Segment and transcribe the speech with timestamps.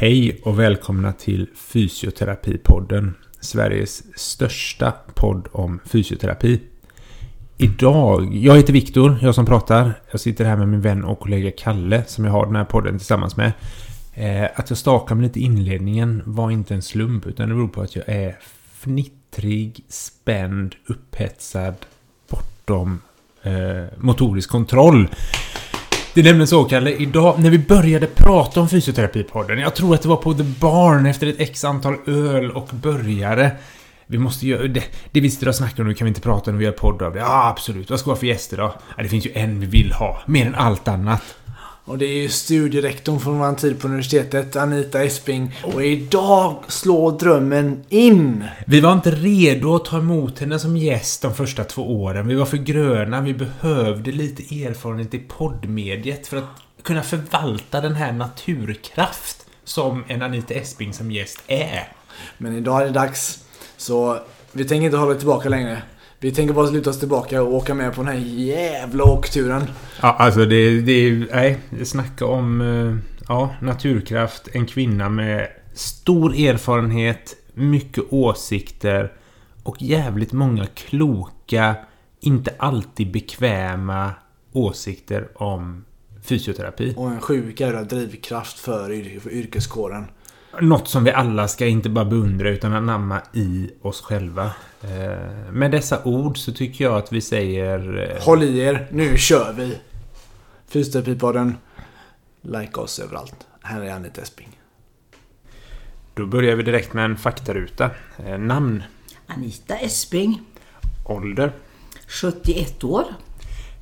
[0.00, 3.14] Hej och välkomna till Fysioterapipodden.
[3.40, 6.60] Sveriges största podd om fysioterapi.
[7.56, 9.92] Idag, jag heter Viktor, jag som pratar.
[10.10, 12.98] Jag sitter här med min vän och kollega Kalle som jag har den här podden
[12.98, 13.52] tillsammans med.
[14.14, 17.68] Eh, att jag stakar mig lite i inledningen var inte en slump utan det beror
[17.68, 18.38] på att jag är
[18.72, 21.74] fnittrig, spänd, upphetsad,
[22.28, 23.00] bortom
[23.42, 25.08] eh, motorisk kontroll.
[26.18, 30.02] Det är nämligen så, Kalle, idag när vi började prata om fysioterapipodden, jag tror att
[30.02, 33.50] det var på The Barn efter ett x antal öl och börjare.
[34.06, 34.82] Vi måste göra det.
[35.12, 36.72] Det vi sitter och snackar om nu kan vi inte prata om när vi gör
[36.72, 37.18] podd av det.
[37.18, 37.90] Ja, absolut.
[37.90, 38.74] Vad ska vi ha för gäster då?
[38.96, 40.22] Ja, det finns ju en vi vill ha.
[40.26, 41.22] Mer än allt annat.
[41.88, 45.54] Och det är ju studierektorn från vår tid på universitetet, Anita Esping.
[45.64, 48.44] Och idag slår drömmen in!
[48.66, 52.28] Vi var inte redo att ta emot henne som gäst de första två åren.
[52.28, 53.20] Vi var för gröna.
[53.20, 56.44] Vi behövde lite erfarenhet i poddmediet för att
[56.82, 61.92] kunna förvalta den här naturkraft som en Anita Esping som gäst är.
[62.38, 63.44] Men idag är det dags.
[63.76, 64.18] Så
[64.52, 65.82] vi tänker inte hålla tillbaka längre.
[66.20, 69.62] Vi tänker bara sluta oss tillbaka och åka med på den här jävla åkturen.
[70.02, 71.26] Ja, alltså det, det.
[71.34, 72.60] Nej, snacka om...
[72.60, 72.96] eh,
[73.30, 74.48] Ja, naturkraft.
[74.52, 79.12] En kvinna med stor erfarenhet, mycket åsikter
[79.62, 81.76] och jävligt många kloka,
[82.20, 84.10] inte alltid bekväma
[84.52, 85.84] åsikter om
[86.22, 86.94] fysioterapi.
[86.96, 90.04] Och en sjuk jävla drivkraft för, yr- för yrkeskåren.
[90.60, 94.44] Något som vi alla ska inte bara beundra utan anamma i oss själva.
[94.82, 98.10] Eh, Med dessa ord så tycker jag att vi säger...
[98.16, 99.78] eh, Håll i er, nu kör vi!
[100.68, 101.56] Fysioterapipodden.
[102.42, 103.46] Like oss överallt.
[103.62, 104.58] Här är Anita Esping.
[106.14, 107.90] Då börjar vi direkt med en faktaruta.
[108.26, 108.82] Eh, Namn,
[109.26, 110.40] Anita Esping,
[111.04, 111.52] ålder.
[112.08, 113.04] 71 år.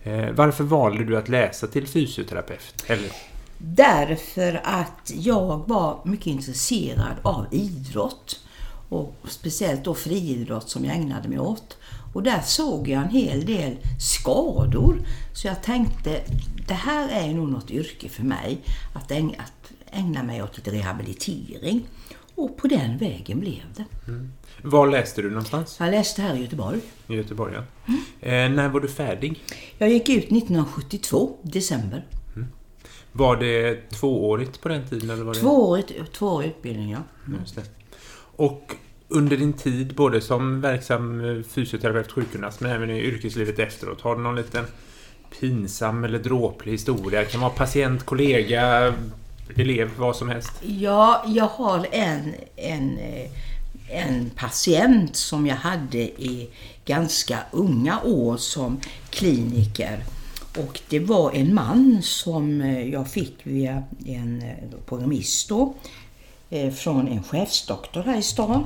[0.03, 2.85] Eh, Varför valde du att läsa till fysioterapeut?
[2.87, 3.11] Eller?
[3.59, 8.41] Därför att jag var mycket intresserad av idrott.
[8.89, 11.77] Och speciellt då friidrott som jag ägnade mig åt.
[12.15, 14.99] Och där såg jag en hel del skador.
[15.33, 16.23] Så jag tänkte,
[16.69, 18.59] det här är nog något yrke för mig.
[18.95, 21.89] Att ägna, att ägna mig åt lite rehabilitering.
[22.35, 23.85] Och på den vägen blev det.
[24.63, 25.77] Var läste du någonstans?
[25.81, 26.81] Jag läste här i Göteborg.
[27.09, 27.63] I Göteborg, ja.
[28.29, 29.43] Eh, när var du färdig?
[29.79, 32.05] Jag gick ut 1972, december.
[33.17, 35.11] Var det tvåårigt på den tiden?
[35.11, 35.41] Eller var det...
[35.41, 36.99] Tvåårig, tvåårig utbildning, ja.
[37.55, 37.63] Det.
[38.37, 38.75] Och
[39.09, 44.01] under din tid både som verksam fysioterapeut, sjukgymnast men även i yrkeslivet efteråt.
[44.01, 44.65] Har du någon liten
[45.41, 47.21] pinsam eller dråplig historia?
[47.21, 48.95] Det kan vara patient, kollega,
[49.57, 50.53] elev, vad som helst.
[50.63, 53.31] Ja, jag har en, en, eh,
[53.89, 56.51] en patient som jag hade i
[56.85, 60.05] ganska unga år som kliniker.
[60.59, 65.75] Och det var en man som eh, jag fick via en, eh, då,
[66.51, 68.65] eh, från en chefsdoktor här i stan.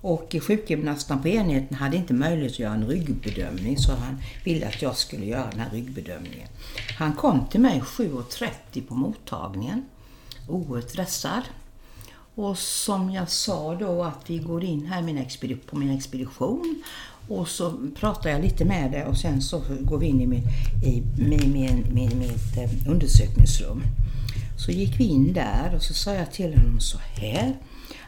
[0.00, 4.82] Och sjukgymnasten på enheten hade inte möjlighet att göra en ryggbedömning så han ville att
[4.82, 6.48] jag skulle göra den här ryggbedömningen.
[6.98, 9.84] Han kom till mig 7.30 på mottagningen,
[10.48, 11.42] oerhört stressad.
[12.34, 15.26] Och som jag sa då att vi går in här min
[15.66, 16.82] på min expedition
[17.28, 20.42] och så pratar jag lite med det och sen så går vi in i, min,
[20.84, 23.82] i min, min, min, mitt eh, undersökningsrum.
[24.58, 27.56] Så gick vi in där och så sa jag till honom så här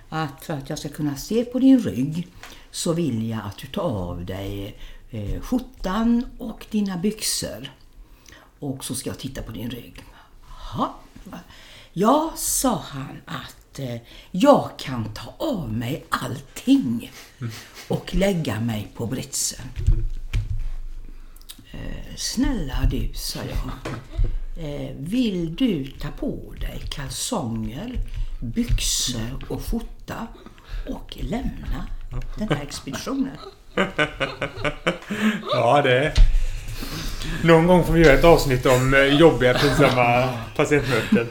[0.08, 2.28] att för att jag ska kunna se på din rygg
[2.70, 4.76] så vill jag att du tar av dig
[5.10, 7.72] eh, skjortan och dina byxor.
[8.58, 10.04] Och så ska jag titta på din rygg.
[10.48, 10.88] Jaha.
[11.92, 13.96] Ja, sa han att eh,
[14.30, 17.12] jag kan ta av mig allting
[17.88, 19.66] och lägga mig på britsen.
[21.70, 23.92] Eh, snälla du, sa jag.
[24.64, 27.92] Eh, vill du ta på dig kalsonger,
[28.40, 30.26] byxor och skjorta
[30.88, 31.86] och lämna
[32.36, 33.36] den här expeditionen?
[35.52, 36.12] Ja, det...
[37.42, 41.26] Någon gång får vi göra ett avsnitt om eh, jobbiga, pinsamma patientmöten.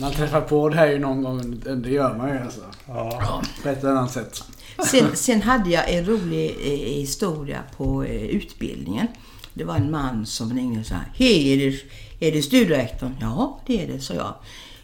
[0.00, 1.62] Man träffar på det här ju någon gång.
[1.82, 2.60] Det gör man ju alltså.
[2.88, 3.42] Ja.
[3.62, 4.42] På ett eller annat sätt.
[4.86, 9.06] Sen, sen hade jag en rolig eh, historia på eh, utbildningen.
[9.54, 13.16] Det var en man som ringde och sa Hej, är det, är det studierektorn?
[13.20, 14.34] Ja, det är det, sa jag.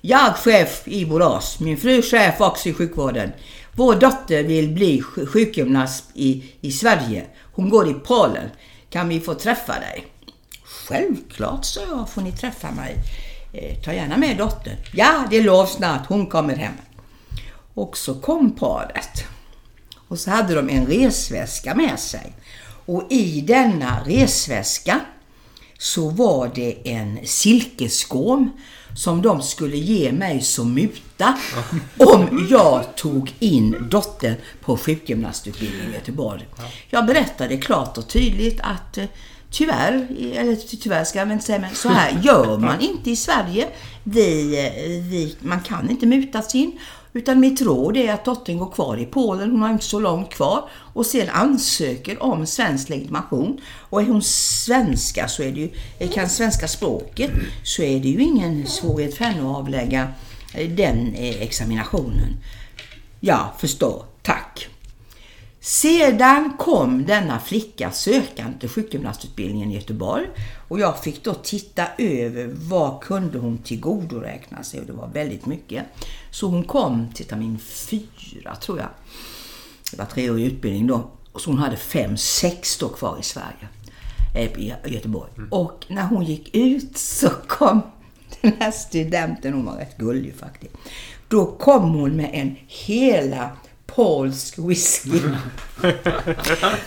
[0.00, 3.32] Jag chef i Borås, min fru chef också i sjukvården.
[3.72, 7.26] Vår dotter vill bli sj- sjukgymnast i, i Sverige.
[7.54, 8.48] Hon går i Polen.
[8.90, 10.06] Kan vi få träffa dig?
[10.64, 12.96] Självklart, sa jag, får ni träffa mig.
[13.58, 14.76] Eh, ta gärna med dottern.
[14.92, 16.74] Ja, det är lov snart, hon kommer hem.
[17.74, 19.24] Och så kom paret.
[20.08, 22.32] Och så hade de en resväska med sig.
[22.86, 25.00] Och i denna resväska
[25.78, 28.50] så var det en silkesgåm
[28.96, 31.38] som de skulle ge mig som muta
[31.98, 36.46] om jag tog in dottern på sjukgymnastutbildningen i Göteborg.
[36.90, 39.04] Jag berättade klart och tydligt att eh,
[39.50, 43.16] Tyvärr, eller tyvärr ska jag väl inte säga, men så här gör man inte i
[43.16, 43.68] Sverige.
[44.04, 44.44] Vi,
[45.10, 46.78] vi, man kan inte mutas in.
[47.16, 50.30] Utan mitt råd är att dottern går kvar i Polen, hon har inte så långt
[50.30, 53.60] kvar, och sen ansöker om svensk legitimation.
[53.90, 57.30] Och är hon svenska, så är det ju, kan svenska språket,
[57.64, 60.08] så är det ju ingen svårighet för henne att avlägga
[60.54, 62.36] eh, den eh, examinationen.
[63.20, 64.04] Ja, förstår.
[64.22, 64.68] Tack.
[65.66, 70.26] Sedan kom denna flicka sökande till sjukgymnastutbildningen i Göteborg
[70.68, 75.46] och jag fick då titta över vad kunde hon tillgodoräkna sig och det var väldigt
[75.46, 75.84] mycket.
[76.30, 78.88] Så hon kom till termin fyra tror jag.
[79.90, 81.10] Det var treårig utbildning då.
[81.34, 83.68] Så hon hade fem, sex då kvar i Sverige.
[84.34, 85.30] Eh, I Göteborg.
[85.36, 85.52] Mm.
[85.52, 87.82] Och när hon gick ut så kom
[88.40, 90.74] den här studenten, hon var rätt gullig faktiskt.
[91.28, 93.50] Då kom hon med en hela
[93.86, 95.20] polsk whisky.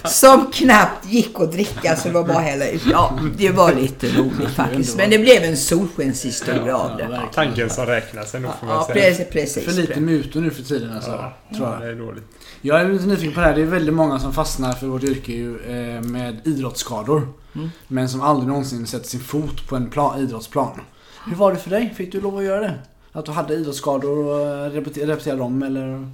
[0.05, 2.81] som knappt gick att dricka så det var bara hälla ut.
[2.91, 4.97] Ja, det var lite roligt faktiskt.
[4.97, 7.09] Men det blev en solskenshistoria av det.
[7.11, 9.01] Ja, tanken som räknas ändå får man ja, säga.
[9.01, 9.65] Precis, precis.
[9.65, 11.11] För lite mutor nu för tiden alltså.
[11.11, 11.81] Ja, tror jag.
[11.81, 12.23] det är dåligt.
[12.61, 13.55] Jag är lite nyfiken på det här.
[13.55, 17.27] Det är väldigt många som fastnar för vårt yrke eh, med idrottsskador.
[17.55, 17.69] Mm.
[17.87, 20.81] Men som aldrig någonsin sätter sin fot på en plan, idrottsplan.
[21.25, 21.93] Hur var det för dig?
[21.97, 22.73] Fick du lov att göra det?
[23.11, 26.11] Att du hade idrottsskador och repetera dem eller?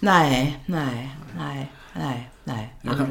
[0.00, 2.74] Nej, nej, nej, nej, nej.
[2.88, 3.06] Alltså,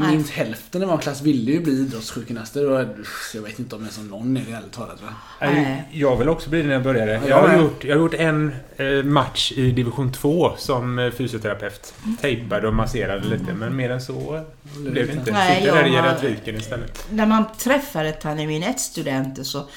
[0.00, 2.86] minst hälften av vår klass ville ju bli idrottssjukgymnaster.
[3.34, 5.00] Jag vet inte om det är som någon är ärligt talat.
[5.40, 5.84] Nej.
[5.92, 7.20] Jag vill också bli det när jag började.
[7.28, 11.94] Jag har, gjort, jag har gjort en eh, match i division 2 som eh, fysioterapeut.
[12.20, 14.44] Tejpade och masserade lite, men mer än så
[14.76, 15.32] blev det inte.
[15.32, 17.06] Nej, Sitter där i geriatriken istället.
[17.10, 19.68] När man träffade termin 1-studenter så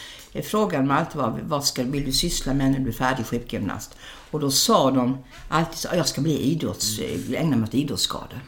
[0.44, 3.98] frågade man alltid vad, vad ska, vill du syssla med när du är färdig sjukgymnast?
[4.32, 5.18] Och då sa de
[5.50, 7.00] alltid att jag ska bli idrotts,
[7.36, 8.40] ägna mig åt idrottsskador.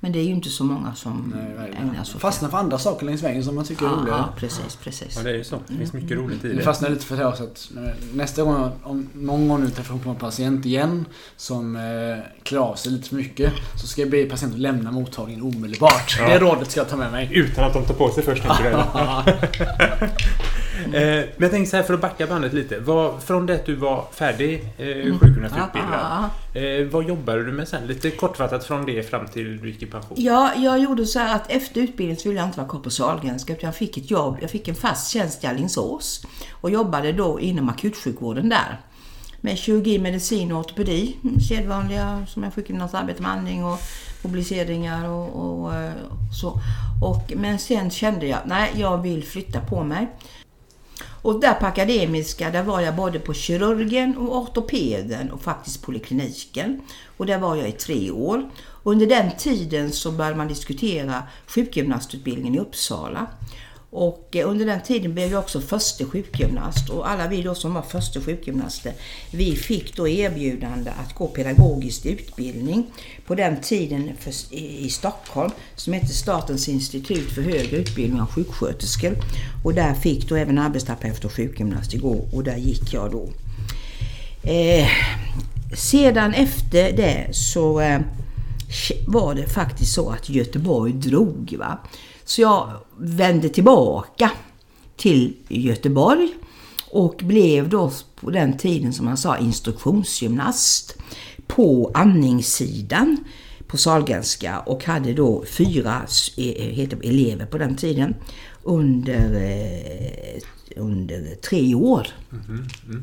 [0.00, 2.78] Men det är ju inte så många som Nej, ägnar sig åt Fastnar för andra
[2.78, 4.14] saker längs vägen som man tycker är roliga.
[4.14, 5.16] Ja, precis, precis.
[5.16, 5.58] Ja, det är ju så.
[5.66, 6.24] Det finns mycket mm.
[6.24, 6.54] roligt i det.
[6.54, 7.70] Jag fastnar lite för det också att
[8.12, 11.04] nästa gång, om någon gång nu träffar på en patient igen
[11.36, 11.82] som eh,
[12.42, 16.16] klär av sig lite för mycket så ska jag be patienten lämna mottagningen omedelbart.
[16.18, 16.28] Ja.
[16.28, 17.30] Det rådet ska jag ta med mig.
[17.32, 18.72] Utan att de tar på sig först, tänker.
[20.84, 22.78] Eh, men jag tänkte så här för att backa bandet lite.
[22.78, 25.18] Var, från det att du var färdig eh, mm.
[25.18, 26.30] sjukgymnastutbildad.
[26.54, 27.86] Eh, vad jobbade du med sen?
[27.86, 30.16] Lite kortfattat från det fram till du gick i pension.
[30.20, 33.52] Ja, jag gjorde så här att efter utbildningen så ville jag inte vara på Sahlgrenska
[33.52, 34.38] utan jag fick ett jobb.
[34.40, 38.80] Jag fick en fast tjänst i Alingsås och jobbade då inom akutsjukvården där.
[39.40, 41.16] Med kirurgi, medicin och ortopedi.
[41.48, 43.78] Sedvanliga som en sjukgymnast arbetar med andning och
[44.22, 45.92] mobiliseringar och, och, och eh,
[46.40, 46.60] så.
[47.02, 50.08] Och, men sen kände jag, nej jag vill flytta på mig.
[51.22, 56.80] Och där på Akademiska, där var jag både på kirurgen och ortopeden och faktiskt polikliniken.
[57.16, 58.50] Och där var jag i tre år.
[58.82, 63.26] Under den tiden så började man diskutera sjukgymnastutbildningen i Uppsala.
[63.90, 67.74] Och eh, under den tiden blev jag också förste sjukgymnast och alla vi då som
[67.74, 68.92] var förste sjukgymnaster,
[69.30, 72.86] vi fick då erbjudande att gå pedagogisk utbildning
[73.26, 79.16] på den tiden för, i Stockholm som hette Statens institut för högre utbildning av sjuksköterskor.
[79.64, 83.28] Och där fick då även arbetsterapeut och sjukgymnast gå och där gick jag då.
[84.50, 84.88] Eh,
[85.76, 88.00] sedan efter det så eh,
[89.06, 91.56] var det faktiskt så att Göteborg drog.
[91.58, 91.78] Va?
[92.28, 94.30] Så jag vände tillbaka
[94.96, 96.28] till Göteborg
[96.90, 100.96] och blev då på den tiden som man sa instruktionsgymnast
[101.46, 103.16] på andningssidan
[103.66, 106.02] på Sahlgrenska och hade då fyra
[106.36, 108.14] eh, elever på den tiden
[108.62, 110.42] under, eh,
[110.76, 112.06] under tre år.
[112.32, 113.02] Mm -hmm.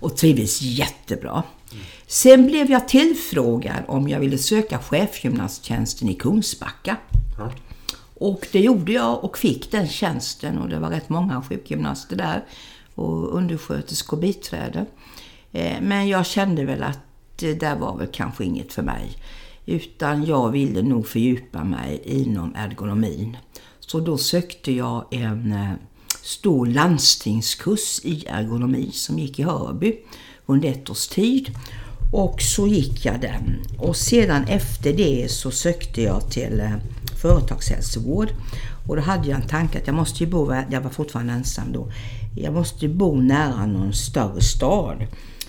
[0.00, 1.42] Och trivdes jättebra.
[1.72, 1.84] Mm.
[2.06, 6.96] Sen blev jag tillfrågad om jag ville söka chefgymnasttjänsten i Kungsbacka.
[7.38, 7.50] Mm.
[8.18, 12.44] Och det gjorde jag och fick den tjänsten och det var rätt många sjukgymnaster där
[12.94, 14.86] och undersköterskor och biträde.
[15.52, 16.98] Eh, men jag kände väl att
[17.36, 19.16] det där var väl kanske inget för mig.
[19.66, 23.36] Utan jag ville nog fördjupa mig inom ergonomin.
[23.80, 25.72] Så då sökte jag en eh,
[26.22, 29.96] stor landstingskurs i ergonomi som gick i Hörby
[30.46, 31.50] under ett års tid.
[32.12, 33.62] Och så gick jag den.
[33.78, 36.76] Och sedan efter det så sökte jag till eh,
[37.20, 38.28] företagshälsovård.
[38.86, 41.72] Och då hade jag en tanke att jag måste ju bo, jag var fortfarande ensam
[41.72, 41.92] då,
[42.36, 45.06] jag måste bo nära någon större stad.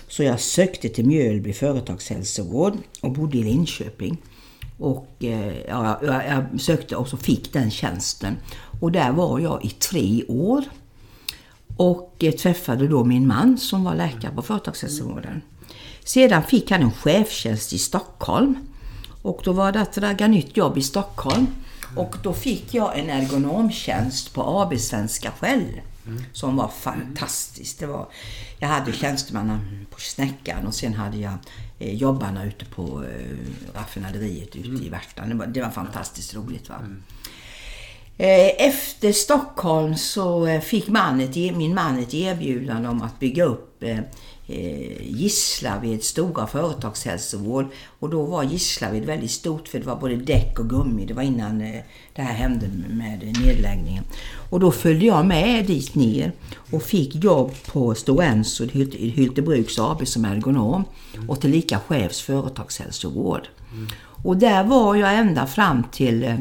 [0.08, 4.16] Så jag sökte till Mjölby företagshälsovård och bodde i Linköping.
[4.78, 8.36] Och eh, ja, jag, jag sökte och så fick den tjänsten.
[8.80, 10.64] Och där var jag i tre år.
[11.76, 15.42] och eh, träffade då min man som var läkare på företagshälsovården.
[16.04, 18.56] Sedan fick han en chefstjänst i Stockholm
[19.22, 21.46] och då var det att ragga nytt jobb i Stockholm.
[21.96, 25.80] Och då fick jag en ergonomtjänst på AB Svenska Shell.
[26.32, 27.78] Som var fantastiskt.
[27.78, 28.08] Det var,
[28.58, 31.34] jag hade tjänstemannen på Snäckan och sen hade jag
[31.78, 35.28] eh, jobbarna ute på eh, raffinaderiet ute i Värtan.
[35.28, 36.68] Det var, det var fantastiskt roligt.
[36.68, 36.76] Va?
[38.16, 43.20] Eh, Efter Stockholm så eh, fick man ett, e, min man ett erbjudande om att
[43.20, 43.98] bygga upp eh,
[44.50, 47.66] Eh, Gislaved stora företagshälsovård.
[47.98, 51.06] Och då var Gislaved väldigt stort för det var både däck och gummi.
[51.06, 51.80] Det var innan eh,
[52.14, 54.04] det här hände med nedläggningen.
[54.50, 56.32] Och då följde jag med dit ner
[56.70, 60.84] och fick jobb på Stora Enso Hyltebruks AB som ergonom
[61.28, 63.48] och tillika chefs företagshälsovård.
[64.24, 66.36] Och där var jag ända fram till eh,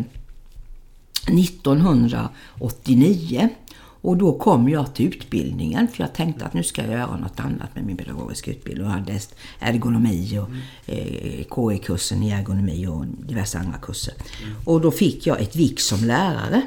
[1.27, 3.49] 1989.
[4.01, 7.39] Och då kom jag till utbildningen för jag tänkte att nu ska jag göra något
[7.39, 8.87] annat med min pedagogiska utbildning.
[8.87, 10.49] Jag hade läst ergonomi och
[10.93, 14.13] eh, KE-kursen i ergonomi och diverse andra kurser.
[14.65, 16.61] Och då fick jag ett vik som lärare.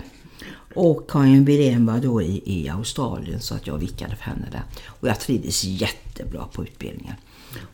[0.74, 4.62] Och Karin Bidén var då i, i Australien så att jag vickade för henne där.
[4.86, 7.14] Och jag trivdes jättebra på utbildningen.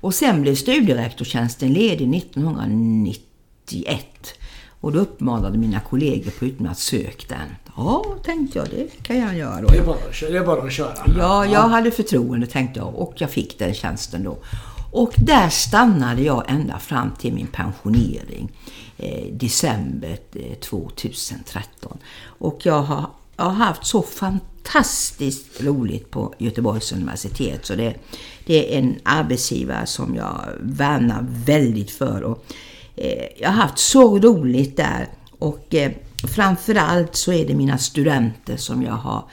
[0.01, 4.35] Och sen blev studierektortjänsten ledig 1991.
[4.81, 7.49] Och då uppmanade mina kollegor på utbildningen att söka den.
[7.77, 9.67] Ja, tänkte jag, det kan jag göra då.
[9.69, 10.95] Det är bara, att köra- det är bara att köra.
[11.19, 14.39] Ja, jag hade förtroende tänkte jag och jag fick den tjänsten då.
[14.93, 18.53] Och där stannade jag ända fram till min pensionering.
[18.97, 21.99] Eh, december eh, 2013.
[22.25, 27.67] Och jag har, jag har haft så fantastiskt roligt på Göteborgs universitet.
[27.67, 27.95] Så det,
[28.47, 32.23] det är en arbetsgivare som jag värnar väldigt för.
[32.23, 32.55] Och, eh,
[33.01, 35.09] Eh, jag har haft så roligt där.
[35.39, 35.93] Och eh,
[36.35, 39.25] framförallt så är det mina studenter som jag har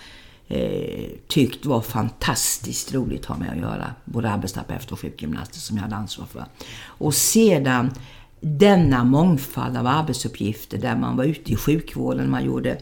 [0.47, 3.95] eh, tyckt var fantastiskt roligt att ha med att göra.
[4.05, 6.45] Både arbetsterapeuter och sjukgymnaster som jag hade ansvar för.
[6.85, 7.91] Och sedan
[8.39, 12.77] denna mångfald av arbetsuppgifter där man var ute i sjukvården, man gjorde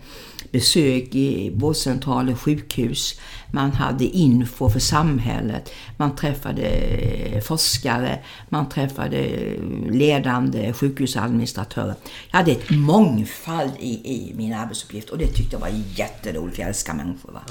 [0.53, 3.19] besök i vårdcentraler, sjukhus,
[3.51, 8.19] man hade info för samhället, man träffade eh, forskare,
[8.49, 11.95] man träffade eh, ledande sjukhusadministratörer.
[12.31, 16.67] Jag hade ett mångfald i, i min arbetsuppgift och det tyckte jag var jätteroligt, jag
[16.67, 17.31] älskar människor.
[17.31, 17.41] Va?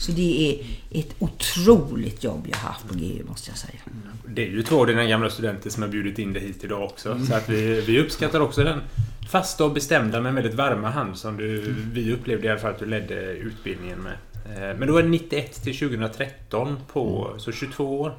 [0.00, 0.66] Så det är
[1.00, 3.78] ett otroligt jobb jag har haft på GU måste jag säga.
[4.30, 6.82] Det är ju två av dina gamla studenter som har bjudit in dig hit idag
[6.84, 7.18] också.
[7.28, 8.80] Så att vi, vi uppskattar också den
[9.30, 12.78] fasta och bestämda men väldigt varma hand som du, vi upplevde i alla fall att
[12.78, 14.12] du ledde utbildningen med.
[14.44, 18.14] Eh, Men då var det 91 till 2013 på, så 22 år.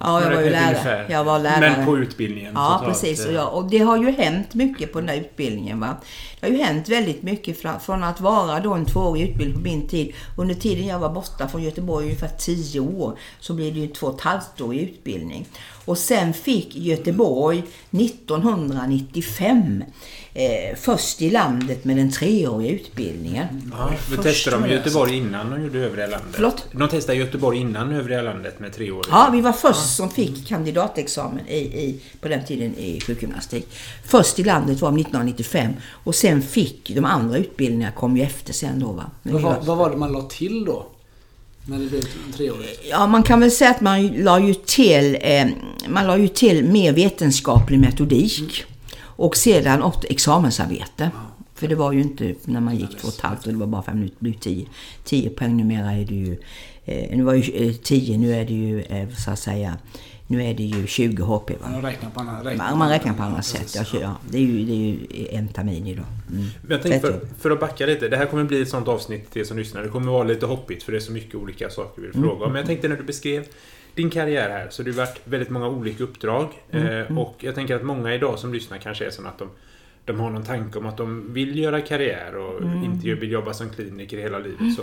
[0.00, 1.06] Ja, jag var ju lärare.
[1.10, 1.74] Jag var lärare.
[1.76, 3.24] Men på utbildningen Ja, totalt, precis.
[3.24, 3.34] Och, eh.
[3.36, 5.80] jag, och det har ju hänt mycket på den här utbildningen.
[5.80, 5.96] Va?
[6.40, 9.62] Det har ju hänt väldigt mycket fra- från att vara då en tvåårig utbildning på
[9.62, 10.12] min tid.
[10.36, 13.92] Under tiden jag var borta från Göteborg, ungefär tio år, så blev det ju en
[13.92, 15.46] två och ett halvt årig utbildning.
[15.90, 19.84] Och sen fick Göteborg 1995
[20.34, 23.72] eh, först i landet med den treåriga utbildningen.
[23.78, 26.30] Ja, vi Första testade i med Göteborg innan de gjorde övriga landet.
[26.32, 26.66] Förlåt?
[26.72, 29.06] De testade Göteborg innan övriga landet med tre år.
[29.10, 33.68] Ja, vi var först som fick kandidatexamen i, i, på den tiden i sjukgymnastik.
[34.04, 35.72] Först i landet var 1995
[36.04, 39.10] och sen fick de andra utbildningarna kom ju efter sen då va.
[39.22, 40.86] Men Vad, var- vad var det man la till då?
[41.64, 42.02] När det blev
[42.36, 42.80] treårigt?
[42.90, 45.46] Ja, man kan väl säga att man la ju till, eh,
[45.88, 48.64] man la ju till mer vetenskaplig metodik.
[49.00, 51.10] Och sedan också examensarbete.
[51.54, 53.66] För det var ju inte när man gick två och ett halvt och det var
[53.66, 54.66] bara fem minuter, det blev tio,
[55.04, 55.56] tio poäng.
[55.56, 56.36] Numera är det ju,
[56.84, 59.78] eh, nu var ju eh, tio, nu är det ju eh, så att säga,
[60.30, 61.68] nu är det ju 20 HP va.
[61.70, 63.86] Man räknar på andra Man, man räknar på andra sätt.
[63.86, 66.04] Kör- ja, det, är ju, det är ju en termin idag.
[66.30, 66.44] Mm.
[66.62, 68.08] Men jag tänkte för, för att backa lite.
[68.08, 69.82] Det här kommer bli ett sånt avsnitt till er som lyssnar.
[69.82, 72.44] Det kommer vara lite hoppigt för det är så mycket olika saker vi vill fråga
[72.44, 72.52] om.
[72.52, 73.44] Men jag tänkte när du beskrev
[73.94, 76.48] din karriär här så har det varit väldigt många olika uppdrag.
[76.70, 79.48] Eh, och jag tänker att många idag som lyssnar kanske är så att de,
[80.04, 83.70] de har någon tanke om att de vill göra karriär och inte vill jobba som
[83.70, 84.74] kliniker hela livet.
[84.76, 84.82] Så.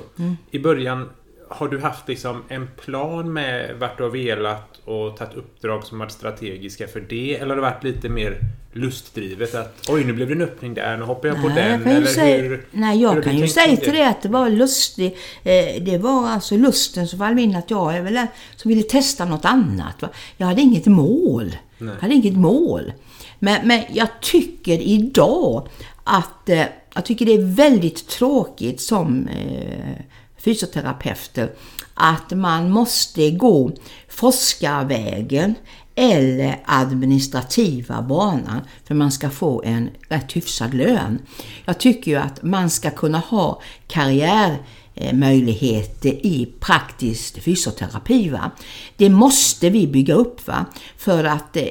[0.51, 1.09] I början
[1.49, 5.99] har du haft liksom en plan med vart du har velat och tagit uppdrag som
[5.99, 7.35] varit strategiska för det?
[7.35, 8.37] Eller har det varit lite mer
[8.73, 9.55] lustdrivet?
[9.55, 11.81] Att oj, nu blev det en öppning där, nu hoppar jag på Nej, den.
[11.85, 14.29] jag eller säga, hur, nej, hur jag du kan ju säga till det att det
[14.29, 15.17] var lustigt.
[15.43, 18.83] Eh, det var alltså lusten som fall in att jag är väl en som ville
[18.83, 20.01] testa något annat.
[20.01, 20.09] Va?
[20.37, 21.55] Jag hade inget mål.
[21.77, 22.93] Jag hade inget mål.
[23.39, 25.67] Men, men jag tycker idag
[26.03, 26.63] att eh,
[26.97, 30.05] jag tycker det är väldigt tråkigt som eh,
[30.37, 31.51] fysioterapeuter
[31.93, 33.71] att man måste gå
[34.09, 35.55] forskarvägen
[35.95, 41.19] eller administrativa banan för man ska få en rätt hyfsad lön.
[41.65, 44.57] Jag tycker ju att man ska kunna ha karriär
[44.97, 48.29] eh, möjligheter i praktisk fysioterapi.
[48.29, 48.51] Va?
[48.97, 50.65] Det måste vi bygga upp va?
[50.97, 51.63] för att eh,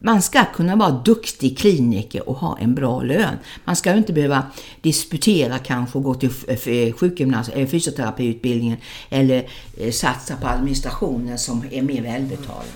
[0.00, 3.34] man ska kunna vara duktig kliniker och ha en bra lön.
[3.64, 4.42] Man ska ju inte behöva
[4.80, 8.78] disputera kanske och gå till eller fysioterapiutbildningen
[9.10, 9.46] eller
[9.90, 12.68] satsa på administrationen som är mer välbetald.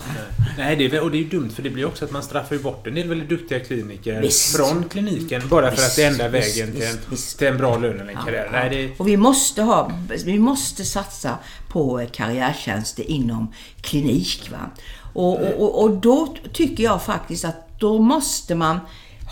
[0.57, 2.57] Nej, det är, och det är ju dumt för det blir också att man straffar
[2.57, 4.55] bort en del väldigt duktiga kliniker visst.
[4.55, 7.99] från kliniken bara för att det är enda vägen till en, till en bra lön
[7.99, 8.49] eller en karriär.
[8.53, 8.99] Ja, Nej, det...
[8.99, 9.84] Och vi måste, ha,
[10.25, 11.37] vi måste satsa
[11.69, 14.51] på eh, karriärtjänster inom klinik.
[14.51, 14.69] Va?
[15.13, 18.79] Och, och, och då tycker jag faktiskt att då måste man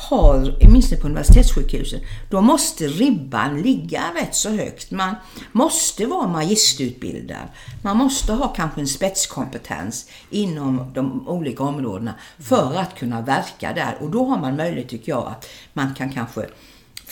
[0.09, 4.91] ha, åtminstone på universitetssjukhusen, då måste ribban ligga rätt så högt.
[4.91, 5.15] Man
[5.51, 7.47] måste vara magisterutbildad.
[7.81, 13.97] Man måste ha kanske en spetskompetens inom de olika områdena för att kunna verka där.
[14.01, 16.47] Och då har man möjlighet, tycker jag, att man kan kanske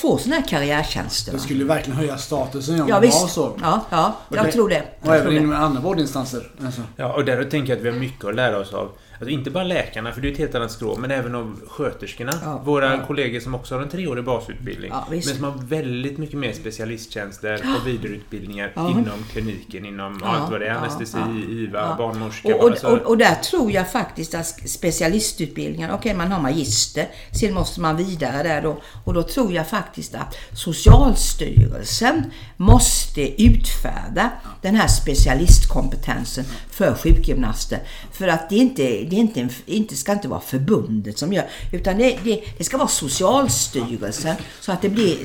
[0.01, 1.33] få sådana här karriärtjänster.
[1.33, 3.57] Det skulle verkligen höja statusen om ja, var så.
[3.61, 4.83] Ja, ja jag det, tror det.
[5.01, 6.51] Jag och även inom andra vårdinstanser.
[6.65, 6.81] Alltså.
[6.95, 9.51] Ja, och där tänker jag att vi har mycket att lära oss av Alltså inte
[9.51, 12.31] bara läkarna, för det är ett helt annat skrå, men även av sköterskorna.
[12.43, 13.05] Ja, Våra ja.
[13.07, 14.91] kollegor som också har en treårig basutbildning.
[14.93, 20.59] Ja, men som har väldigt mycket mer specialisttjänster och vidareutbildningar inom kliniken, inom allt vad
[20.59, 20.73] det är.
[20.73, 21.17] Anestesi,
[21.49, 22.55] IVA, barnmorska.
[22.55, 27.07] Och, och, och, och, där tror jag faktiskt att specialistutbildningar, okej okay, man har magister,
[27.39, 28.81] sen måste man vidare där då.
[29.03, 32.23] Och då tror jag faktiskt att Socialstyrelsen
[32.57, 34.29] måste utfärda
[34.61, 37.79] den här specialistkompetensen för sjukgymnaster.
[38.21, 42.17] För att det inte det inte, inte, ska inte vara förbundet som gör, utan det,
[42.23, 44.35] det, det ska vara Socialstyrelsen.
[44.59, 45.17] Så att det blir,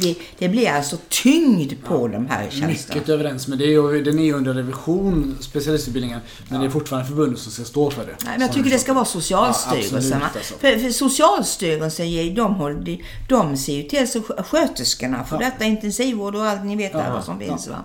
[0.00, 2.68] det, det blir alltså tyngd på ja, de här tjänsterna.
[2.68, 3.78] Mycket överens med det.
[3.78, 6.20] Och den är under revision, specialistutbildningen.
[6.48, 6.60] Men ja.
[6.62, 8.16] det är fortfarande förbundet som ska stå för det.
[8.24, 10.20] Nej, men jag tycker det ska vara Socialstyrelsen.
[10.20, 10.54] Ja, alltså.
[10.54, 15.48] för, för Socialstyrelsen, de, de, de ser ju till så sköterskorna för ja.
[15.50, 17.68] detta intensivvård och allt ni vet ja, vad som finns.
[17.68, 17.84] Va?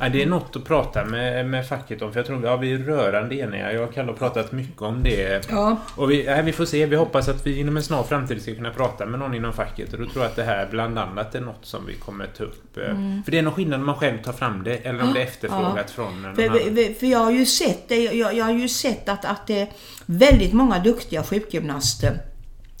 [0.00, 0.08] Ja.
[0.08, 2.12] det är något att prata med, med facket om.
[2.12, 3.72] För jag tror ja, vi är rörande eniga.
[3.72, 5.50] Jag och Har pratat mycket om det.
[5.50, 5.76] Ja.
[5.96, 6.86] Och vi, äh, vi får se.
[6.86, 9.92] Vi hoppas att vi inom en snar framtid ska kunna prata med någon inom facket.
[9.92, 12.44] Och då tror jag att det här bland annat är något som vi kommer ta
[12.44, 12.76] upp.
[12.76, 13.22] Eh, mm.
[13.24, 15.24] För det är någon skillnad om man själv tar fram det eller om det är
[15.24, 15.92] efterfrågat ja.
[15.94, 18.02] från någon för, för, för jag har ju sett det.
[18.02, 19.68] Jag, jag har ju sett att, att det är
[20.06, 22.18] väldigt många duktiga sjukgymnaster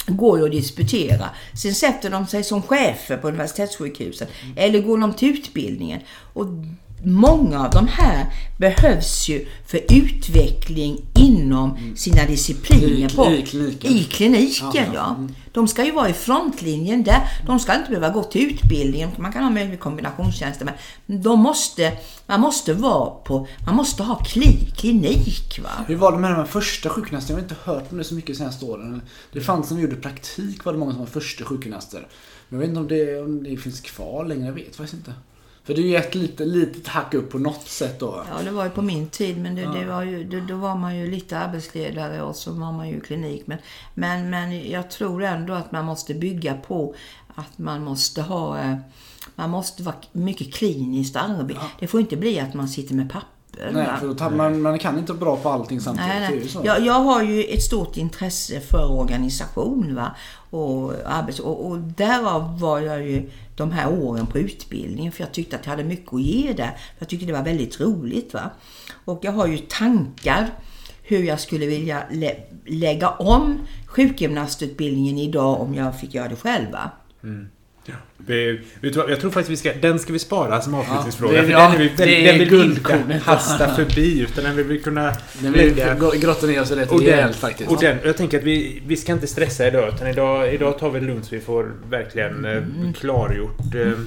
[0.06, 1.30] går ju att disputera.
[1.62, 4.28] Sen sätter de sig som chefer på universitetssjukhusen.
[4.42, 4.54] Mm.
[4.56, 6.00] Eller går de till utbildningen.
[6.32, 6.46] Och
[7.04, 11.96] många av de här behövs ju för utveckling inom mm.
[11.96, 13.92] sina discipliner I, på, i kliniken.
[13.92, 14.94] I kliniken ja.
[14.94, 15.14] ja.
[15.18, 15.34] Mm.
[15.52, 17.20] De ska ju vara i frontlinjen där.
[17.46, 19.10] De ska inte behöva gå till utbildningen.
[19.18, 20.64] Man kan ha med kombinationstjänster
[21.06, 21.92] men de måste,
[22.26, 25.58] man måste vara på, man måste ha kli, klinik.
[25.62, 25.70] Va?
[25.86, 27.38] Hur var det med de här första sjukgymnasterna?
[27.38, 29.02] Jag har inte hört om det så mycket senaste åren.
[29.32, 32.06] Det fanns när vi gjorde praktik var det många som var första sjukgymnaster.
[32.48, 35.12] Men jag vet inte om det, om det finns kvar längre, jag vet faktiskt inte.
[35.64, 38.24] För det är ju ett litet, litet hack upp på något sätt då.
[38.30, 39.38] Ja, det var ju på min tid.
[39.38, 39.70] Men det, ja.
[39.70, 43.00] det var ju, det, då var man ju lite arbetsledare och så var man ju
[43.00, 43.46] klinik.
[43.46, 43.58] Men,
[43.94, 46.94] men, men jag tror ändå att man måste bygga på
[47.34, 48.58] att man måste ha...
[48.58, 48.76] Eh,
[49.34, 51.60] man måste vara mycket kliniskt arbete.
[51.62, 51.70] Ja.
[51.80, 53.31] Det får inte bli att man sitter med papper
[53.72, 56.12] Nej, för tar man, man kan inte vara bra på allting samtidigt.
[56.12, 56.64] Nej, nej.
[56.64, 60.16] Jag, jag har ju ett stort intresse för organisation va?
[60.50, 65.32] Och, arbets, och, och därav var jag ju de här åren på utbildningen för jag
[65.32, 66.76] tyckte att jag hade mycket att ge där.
[66.98, 68.34] Jag tyckte det var väldigt roligt.
[68.34, 68.50] Va?
[69.04, 70.50] Och jag har ju tankar
[71.02, 72.36] hur jag skulle vilja lä
[72.66, 76.66] lägga om sjukgymnastutbildningen idag om jag fick göra det själv.
[77.22, 77.48] Mm.
[77.84, 77.94] Ja.
[78.26, 81.36] Vi, vi tror, jag tror faktiskt vi ska, den ska vi spara som avslutningsfråga.
[81.36, 84.20] Ja, det, ja, den, vi, det den vill vi inte hasta förbi.
[84.20, 85.94] Utan den vill vi kunna den vill lägga...
[85.94, 87.70] grotta ner oss rätt rejält faktiskt.
[87.70, 89.94] Och den, jag tänker att vi, vi ska inte stressa idag.
[89.94, 92.92] Utan idag, idag tar vi det lugnt så vi får verkligen eh, mm.
[92.92, 94.06] klargjort eh, mm,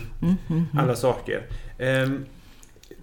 [0.50, 1.42] mm, alla saker.
[1.80, 2.26] Um,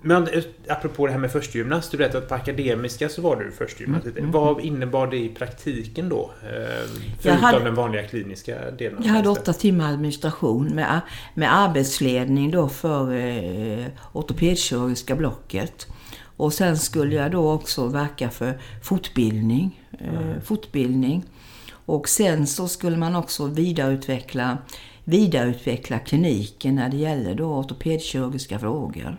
[0.02, 1.90] men eh, apropå det här med förstgymnast.
[1.90, 4.06] Du vet att på Akademiska så var du förstgymnast.
[4.06, 6.30] Mm, mm, Vad innebar det i praktiken då?
[6.42, 6.88] Eh,
[7.20, 9.02] förutom hade, den vanliga kliniska delen?
[9.04, 11.00] Jag hade åtta timmar administration med,
[11.34, 15.86] med arbetsledning då för eh, ortopedkirurgiska blocket.
[16.36, 19.80] Och sen skulle jag då också verka för fortbildning.
[20.00, 21.24] Eh, fortbildning.
[21.86, 24.58] Och sen så skulle man också vidareutveckla,
[25.04, 29.06] vidareutveckla kliniken när det gäller då ortopedkirurgiska frågor.
[29.06, 29.18] Mm.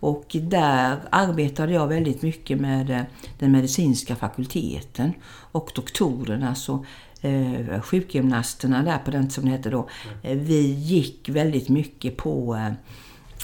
[0.00, 3.02] Och där arbetade jag väldigt mycket med eh,
[3.38, 5.12] den medicinska fakulteten
[5.52, 6.54] och doktorerna.
[6.54, 6.84] Så
[7.20, 9.88] eh, sjukgymnasterna där på den som det hette då.
[10.22, 12.58] Eh, vi gick väldigt mycket på,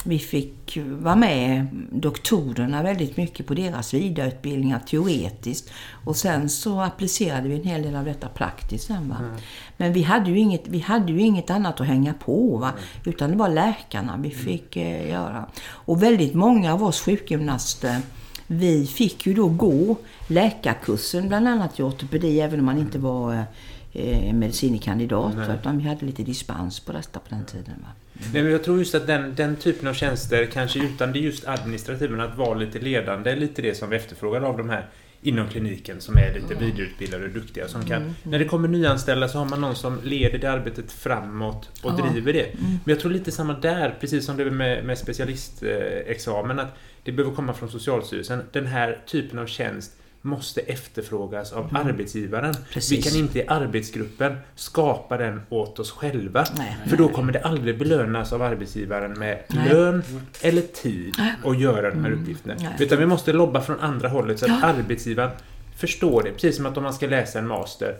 [0.03, 5.71] vi fick vara med doktorerna väldigt mycket på deras vidareutbildningar teoretiskt.
[6.05, 9.09] Och sen så applicerade vi en hel del av detta praktiskt sen.
[9.09, 9.17] Va?
[9.19, 9.31] Mm.
[9.77, 12.57] Men vi hade, ju inget, vi hade ju inget annat att hänga på.
[12.57, 12.69] Va?
[12.69, 12.83] Mm.
[13.05, 15.45] Utan det var läkarna vi fick eh, göra.
[15.65, 18.01] Och väldigt många av oss sjukgymnaster
[18.47, 19.95] vi fick ju då gå
[20.27, 23.45] läkarkursen bland annat i ortopedi även om man inte var
[23.93, 25.33] eh, medicine kandidat.
[25.59, 27.75] Utan vi hade lite dispens på detta på den tiden.
[27.81, 28.02] Va?
[28.33, 31.47] Nej, men jag tror just att den, den typen av tjänster, kanske utan det just
[31.47, 34.89] administrativa, men att vara lite ledande, är lite det som vi efterfrågar av de här
[35.21, 37.67] inom kliniken som är lite vidareutbildade och duktiga.
[37.67, 38.13] Som kan, mm.
[38.23, 42.05] När det kommer nyanställda så har man någon som leder det arbetet framåt och ja.
[42.05, 42.45] driver det.
[42.45, 42.59] Mm.
[42.61, 47.11] Men jag tror lite samma där, precis som det är med, med specialistexamen, att det
[47.11, 48.43] behöver komma från Socialstyrelsen.
[48.51, 49.91] Den här typen av tjänst
[50.25, 51.87] måste efterfrågas av mm.
[51.87, 52.53] arbetsgivaren.
[52.73, 52.91] Precis.
[52.91, 56.45] Vi kan inte i arbetsgruppen skapa den åt oss själva.
[56.57, 59.69] Nej, för då kommer det aldrig belönas av arbetsgivaren med nej.
[59.69, 60.03] lön
[60.41, 62.21] eller tid att göra de här mm.
[62.21, 62.55] uppgifterna.
[62.59, 62.75] Nej.
[62.79, 64.67] Utan vi måste lobba från andra hållet så att ja.
[64.67, 65.31] arbetsgivaren
[65.77, 66.31] förstår det.
[66.31, 67.95] Precis som att om man ska läsa en master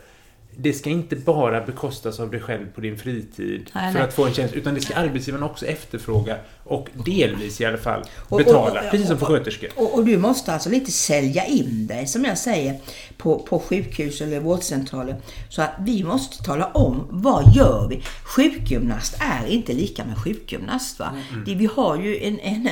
[0.56, 4.08] det ska inte bara bekostas av dig själv på din fritid nej, för nej.
[4.08, 8.04] att få en tjänst, utan det ska arbetsgivaren också efterfråga och delvis i alla fall
[8.30, 9.70] betala, och, och, och, precis som för sköterskor.
[9.76, 12.80] Och, du måste alltså lite sälja in dig, som jag säger,
[13.16, 15.16] på, på sjukhus eller vårdcentraler.
[15.48, 18.02] Så att vi måste tala om, vad gör vi?
[18.24, 20.98] Sjukgymnast är inte lika med sjukgymnast.
[20.98, 21.14] Va?
[21.32, 21.44] Mm.
[21.44, 22.68] Det, vi har ju en, en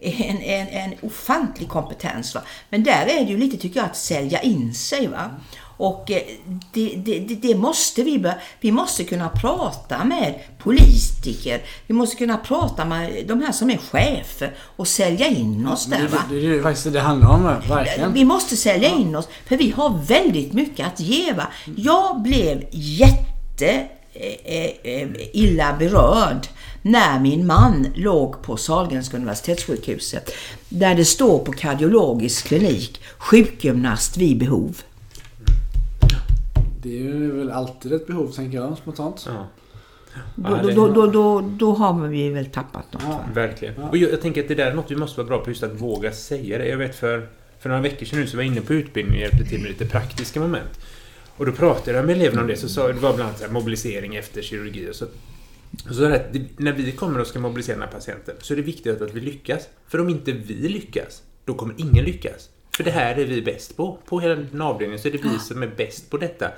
[0.00, 2.34] en, en, en ofantlig kompetens.
[2.34, 2.42] Va?
[2.70, 5.06] Men där är det ju lite, tycker jag, att sälja in sig.
[5.06, 5.30] Va?
[5.78, 6.22] Och eh,
[6.72, 8.34] det, det, det, måste vi börja.
[8.60, 11.60] Vi måste kunna prata med politiker.
[11.86, 16.08] Vi måste kunna prata med de här som är chefer och sälja in oss där.
[16.08, 16.18] Va?
[16.30, 18.12] Det, är ju faktiskt det det handlar om, verkligen.
[18.12, 18.96] Vi måste sälja ja.
[18.96, 21.32] in oss, för vi har väldigt mycket att ge.
[21.32, 21.46] Va?
[21.76, 26.48] Jag blev jätte eh, eh, illa berörd
[26.82, 30.30] när min man låg på Sahlgrenska universitetssjukhuset.
[30.68, 34.82] Där det står på kardiologisk klinik, sjukgymnast vid behov.
[36.82, 39.24] Det är väl alltid ett behov tänker jag spontant.
[39.26, 39.46] Ja.
[40.44, 43.02] Ja, då, då, då, då, då har vi väl tappat något.
[43.06, 43.24] Ja.
[43.34, 43.74] Verkligen.
[43.78, 43.88] Ja.
[43.88, 45.62] Och jag, jag, tänker att det där är något vi måste vara bra på just
[45.62, 46.68] att våga säga det.
[46.68, 49.20] Jag vet för, för några veckor sedan nu så var jag inne på utbildning och
[49.20, 50.80] hjälpte till med lite praktiska moment.
[51.36, 52.56] Och då pratade jag med eleverna om det.
[52.56, 54.90] Så sa, det var bland annat mobilisering efter kirurgi.
[54.90, 55.04] Och så,
[55.88, 58.62] och så att när vi kommer och ska mobilisera den här patienten så är det
[58.62, 59.68] viktigt att vi lyckas.
[59.88, 62.48] För om inte vi lyckas, då kommer ingen lyckas.
[62.78, 63.98] För det här är vi bäst på.
[64.04, 66.50] På hela den avdelningen så är det vi som är bäst på detta.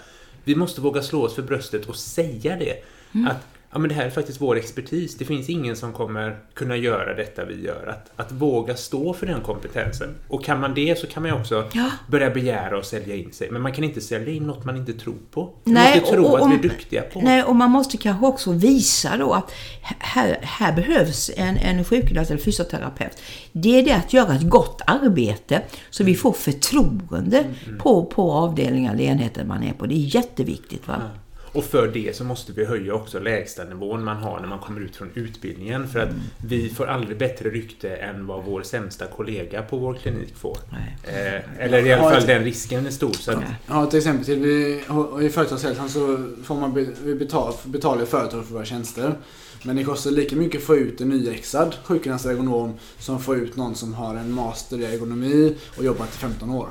[0.45, 2.85] Vi måste våga slå oss för bröstet och säga det.
[3.15, 3.27] Mm.
[3.27, 5.17] Att ja, men det här är faktiskt vår expertis.
[5.19, 7.87] Det finns ingen som kommer kunna göra detta vi gör.
[7.87, 10.15] Att, att våga stå för den kompetensen.
[10.29, 11.91] Och kan man det så kan man ju också ja.
[12.07, 13.51] börja begära och sälja in sig.
[13.51, 15.43] Men man kan inte sälja in något man inte tror på.
[15.65, 17.21] Man nej, måste tro och, och, att vi är duktiga på.
[17.21, 19.53] Nej, och man måste kanske också visa då att
[19.99, 23.23] här, här behövs en, en sjukgymnast eller fysioterapeut.
[23.53, 27.79] Det är det att göra ett gott arbete så vi får förtroende mm, mm.
[27.79, 29.87] På, på avdelningar eller enheter man är på.
[29.87, 30.89] Det är jätteviktigt.
[30.89, 30.95] Va?
[30.99, 31.21] Ja.
[31.53, 34.97] Och för det så måste vi höja också lägstanivån man har när man kommer ut
[34.97, 35.89] från utbildningen.
[35.89, 36.21] För att mm.
[36.47, 40.59] vi får aldrig bättre rykte än vad vår sämsta kollega på vår klinik får.
[41.03, 43.13] Eh, eller i alla fall den risken är stor.
[43.13, 43.39] Så att...
[43.67, 44.83] Ja, till exempel till vi,
[45.27, 49.15] i företagshälsan så får man vi betal, betalar företag för våra tjänster.
[49.63, 53.57] Men det kostar lika mycket att få ut en nyexad sjukgymnastergonom som att få ut
[53.57, 56.69] någon som har en master i ergonomi och jobbat i 15 år.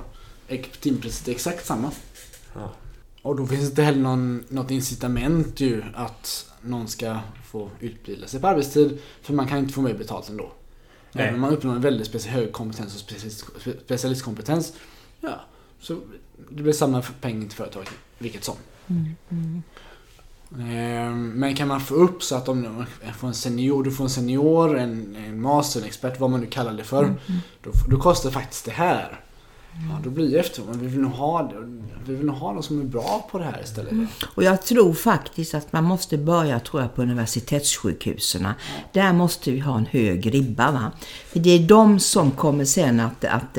[0.79, 1.91] Timpriset är exakt samma.
[2.53, 2.71] Ja.
[3.21, 8.27] Och då finns det inte heller någon, något incitament ju att någon ska få utbilda
[8.27, 8.99] sig på arbetstid.
[9.21, 10.51] För man kan inte få mer betalt ändå.
[11.11, 11.23] Nej.
[11.23, 13.45] Även om man uppnår en väldigt speciell hög kompetens och specialist,
[13.85, 14.73] specialistkompetens.
[15.21, 15.41] Ja,
[15.79, 15.97] så
[16.49, 18.55] det blir samma pengar till företaget, vilket som.
[18.87, 19.63] Mm, mm.
[20.59, 24.03] Ehm, men kan man få upp så att om du får en senior, du får
[24.03, 27.03] en senior, en, en master, en expert, vad man nu kallar det för.
[27.03, 27.39] Mm, mm.
[27.63, 29.19] då, då kostar faktiskt det här.
[29.73, 30.63] Ja, då blir det efter.
[30.63, 31.51] Men vi vill nog ha,
[32.05, 33.91] vi vill nog ha någon som är bra på det här istället.
[33.91, 34.07] Mm.
[34.35, 38.41] Och jag tror faktiskt att man måste börja tror jag, på universitetssjukhusen.
[38.41, 38.53] Ja.
[38.93, 40.71] Där måste vi ha en hög ribba.
[40.71, 40.91] Va?
[41.27, 43.57] För det är de som kommer sen att, att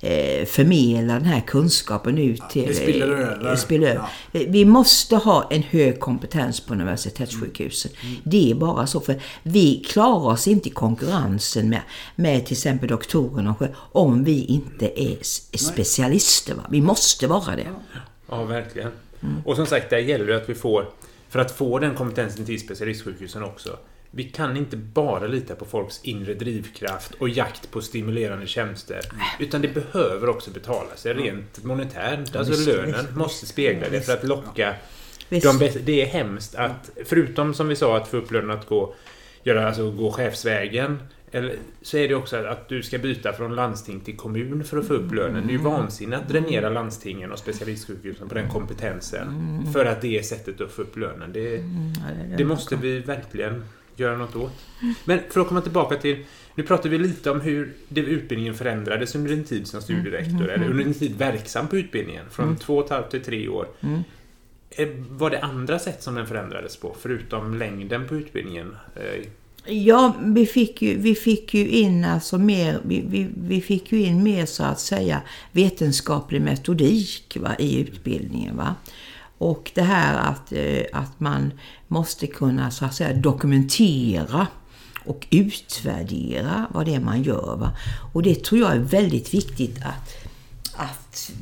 [0.00, 2.62] eh, förmedla den här kunskapen ut till...
[2.62, 3.56] Ja, det spiller över.
[3.56, 4.08] Spiller över.
[4.32, 4.40] Ja.
[4.48, 7.92] Vi måste ha en hög kompetens på universitetssjukhusen.
[8.00, 8.12] Mm.
[8.12, 8.22] Mm.
[8.24, 9.00] Det är bara så.
[9.00, 11.80] För vi klarar oss inte i konkurrensen med,
[12.16, 15.18] med till exempel doktorerna om vi inte är
[15.54, 16.54] specialister.
[16.54, 16.66] Va?
[16.70, 17.66] Vi måste vara det.
[18.28, 18.92] Ja, verkligen.
[19.20, 19.42] Mm.
[19.44, 20.90] Och som sagt, där gäller det att vi får...
[21.28, 23.78] För att få den kompetensen till specialistsjukhusen också
[24.10, 29.00] vi kan inte bara lita på folks inre drivkraft och jakt på stimulerande tjänster.
[29.38, 32.36] Utan det behöver också betala sig rent monetärt.
[32.36, 34.74] Alltså lönen måste spegla det för att locka
[35.28, 38.94] de Det är hemskt att, förutom som vi sa, att få upp lönen att gå,
[39.42, 40.98] göra, alltså, gå chefsvägen
[41.32, 44.86] eller, så är det också att du ska byta från landsting till kommun för att
[44.86, 45.46] få upp lönen.
[45.46, 49.26] Det är ju vansinne att dränera landstingen och specialistsjukhusen på den kompetensen.
[49.72, 51.32] För att det är sättet att få upp lönen.
[51.32, 51.62] Det,
[52.36, 53.64] det måste vi verkligen
[53.96, 54.52] göra något åt.
[55.04, 56.24] Men för att komma tillbaka till...
[56.54, 60.48] Nu pratar vi lite om hur utbildningen förändrades under din tid som studierektor.
[60.50, 62.24] Eller under din tid verksam på utbildningen.
[62.30, 63.66] Från två och ett halvt till tre år.
[64.70, 66.96] Eh, Var det andra sätt som den förändrades på?
[67.00, 68.76] Förutom längden på utbildningen?
[69.70, 74.02] Ja, vi fick ju, vi fick ju in alltså mer, vi, vi, vi fick ju
[74.02, 78.56] in mer så att säga vetenskaplig metodik va, i utbildningen.
[78.56, 78.74] Va?
[79.38, 81.52] Och det här att, eh, att man
[81.88, 84.46] måste kunna så att säga dokumentera
[85.04, 87.56] och utvärdera vad det är man gör.
[87.56, 87.70] Va?
[88.12, 90.26] Och det tror jag är väldigt viktigt att,
[90.74, 91.32] att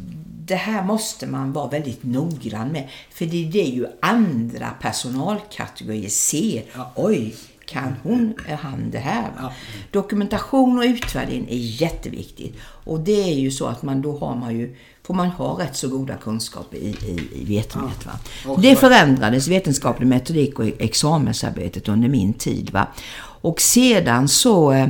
[0.46, 2.88] det här måste man vara väldigt noggrann med.
[3.10, 6.64] För det, det är ju andra personalkategorier ser.
[6.74, 6.92] Ja.
[6.94, 7.34] Oj,
[7.66, 9.30] kan hon, han det här?
[9.38, 9.52] Ja.
[9.90, 12.56] Dokumentation och utvärdering är jätteviktigt.
[12.62, 15.76] Och det är ju så att man då har man ju, får man ha rätt
[15.76, 17.62] så goda kunskaper i, i, i.
[17.74, 18.18] Va?
[18.46, 22.70] Och Det förändrades, vetenskaplig metodik och examensarbetet under min tid.
[22.70, 22.86] Va?
[23.18, 24.88] Och sedan så eh,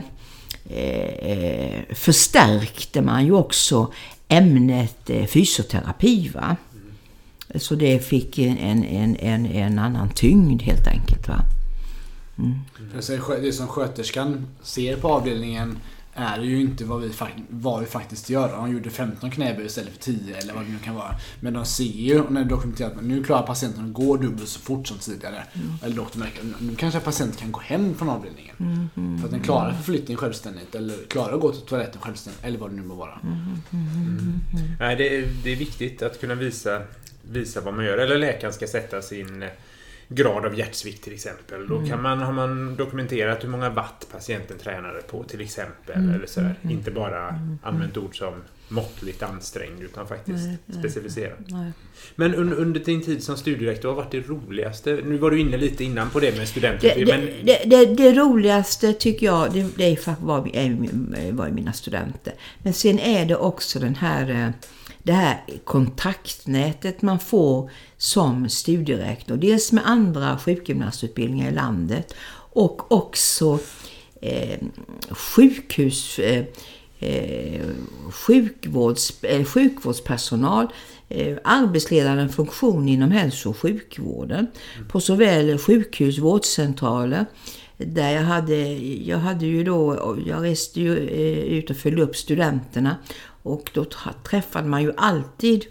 [0.68, 3.92] eh, förstärkte man ju också
[4.28, 6.30] ämnet eh, fysioterapi.
[6.34, 6.56] Va?
[7.54, 11.28] Så det fick en, en, en, en annan tyngd helt enkelt.
[11.28, 11.40] Va?
[13.00, 15.78] Säga, skö- Det som sköterskan ser på avdelningen
[16.18, 17.10] är ju inte vad vi,
[17.48, 18.56] vad vi faktiskt gör.
[18.56, 21.14] Hon gjorde 15 knäböj istället för 10 eller vad det nu kan vara.
[21.40, 24.16] Men de ser ju, och när det är dokumenterat, att nu klarar patienten att gå
[24.16, 25.42] dubbelt så fort som tidigare.
[25.82, 28.56] Eller doktorn märker att nu kanske patienten kan gå hem från avdelningen.
[29.18, 32.70] För att den klarar förflyttning självständigt eller klarar att gå till toaletten självständigt eller vad
[32.70, 33.18] det nu må vara.
[34.80, 36.82] Nej, det är, det är viktigt att kunna visa,
[37.30, 37.98] visa vad man gör.
[37.98, 39.44] Eller läkaren ska sätta sin
[40.08, 41.68] grad av hjärtsvikt till exempel.
[41.68, 46.14] Då kan man, har man dokumenterat hur många watt patienten tränade på till exempel.
[46.14, 46.54] Eller sådär.
[46.62, 48.34] Inte bara använt ord som
[48.68, 51.38] måttligt ansträngd utan faktiskt specificerat.
[52.14, 55.00] Men under, under din tid som studierektor, vad var det roligaste?
[55.04, 56.92] Nu var du inne lite innan på det med studenter.
[56.96, 62.34] Det, men, det, det, det roligaste tycker jag, det, det var, var mina studenter.
[62.62, 64.50] Men sen är det också den här, eh,
[65.06, 69.36] det här kontaktnätet man får som studierektor.
[69.36, 72.14] Dels med andra sjukgymnastutbildningar i landet
[72.52, 73.58] och också
[74.20, 74.58] eh,
[75.10, 76.44] sjukhus, eh,
[77.00, 77.60] eh
[78.10, 80.66] sjukvårds, eh, sjukvårdspersonal,
[81.08, 84.46] eh, arbetsledande funktion inom hälso och sjukvården
[84.88, 87.26] på såväl sjukhus, vårdcentraler,
[87.76, 92.16] där jag hade, jag hade ju då, jag reste ju eh, ut och följde upp
[92.16, 92.96] studenterna
[93.46, 93.84] och då
[94.24, 95.64] träffade man ju alltid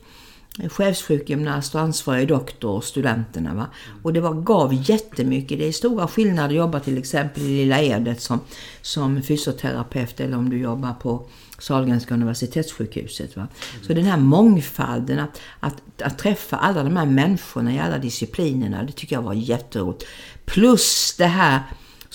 [0.70, 3.54] chefssjukgymnast och ansvarig doktor och studenterna.
[3.54, 3.68] Va?
[4.04, 5.60] Och det var, gav jättemycket.
[5.60, 8.40] Det är stora skillnader att jobba till exempel i Lilla Edet som,
[8.82, 11.26] som fysioterapeut eller om du jobbar på
[11.60, 13.38] Sahlgrenska universitetssjukhuset.
[13.38, 13.48] Va?
[13.82, 18.84] Så den här mångfalden, att, att, att träffa alla de här människorna i alla disciplinerna,
[18.84, 20.04] det tycker jag var jätteroligt.
[20.46, 21.60] Plus det här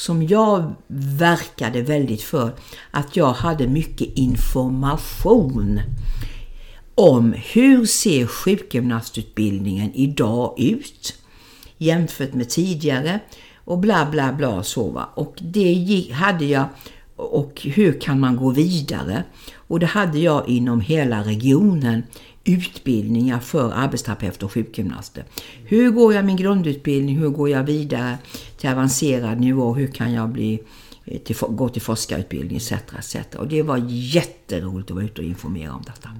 [0.00, 0.74] som jag
[1.18, 2.52] verkade väldigt för,
[2.90, 5.80] att jag hade mycket information
[6.94, 11.14] om hur ser sjukgymnastutbildningen idag ut
[11.78, 13.20] jämfört med tidigare
[13.64, 15.08] och bla bla bla så va.
[15.14, 16.64] Och det gick, hade jag
[17.16, 19.24] och hur kan man gå vidare?
[19.54, 22.02] Och det hade jag inom hela regionen
[22.44, 25.24] utbildningar för arbetsterapeuter och sjukgymnaster.
[25.64, 27.18] Hur går jag min grundutbildning?
[27.18, 28.18] Hur går jag vidare
[28.56, 29.74] till avancerad nivå?
[29.74, 30.62] Hur kan jag bli
[31.04, 32.72] eh, till, gå till forskarutbildning etc.
[32.72, 33.16] etc.
[33.36, 36.10] Och det var jätteroligt att vara ute och informera om detta.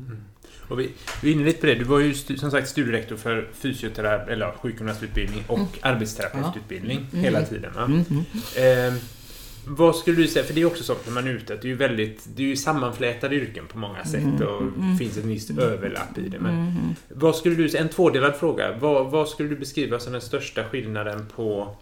[0.69, 0.91] Och vi,
[1.23, 1.75] vi är inne lite på det.
[1.75, 7.73] Du var ju som sagt studierektor för fysioterapi, eller sjukgymnastutbildning och arbetsterapeututbildning hela tiden.
[7.75, 7.91] Va?
[8.63, 8.95] Eh,
[9.67, 11.69] vad skulle du säga, för det är också sånt när man är ute, att det
[11.69, 14.63] är ju väldigt, det är ju sammanflätade yrken på många sätt och
[14.99, 16.39] finns ett visst överlapp i det.
[16.39, 16.75] Men
[17.09, 20.65] vad skulle du säga, en tvådelad fråga, vad, vad skulle du beskriva som den största
[20.65, 21.77] skillnaden på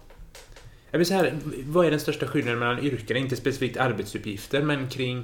[0.91, 1.31] jag vill säga,
[1.65, 3.19] vad är den största skillnaden mellan yrkena?
[3.19, 5.23] Inte specifikt arbetsuppgifter, men kring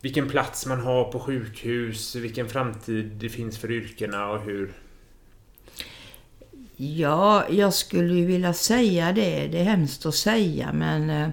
[0.00, 4.72] vilken plats man har på sjukhus, vilken framtid det finns för yrkena och hur...
[6.76, 9.46] Ja, jag skulle ju vilja säga det.
[9.46, 11.28] Det är hemskt att säga, men eh,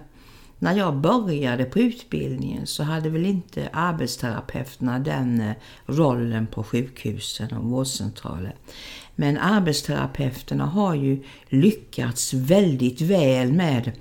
[0.59, 5.53] när jag började på utbildningen så hade väl inte arbetsterapeuterna den eh,
[5.85, 8.55] rollen på sjukhusen och vårdcentraler.
[9.15, 13.91] Men arbetsterapeuterna har ju lyckats väldigt väl med,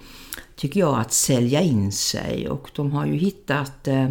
[0.57, 4.11] tycker jag, att sälja in sig och de har ju hittat eh,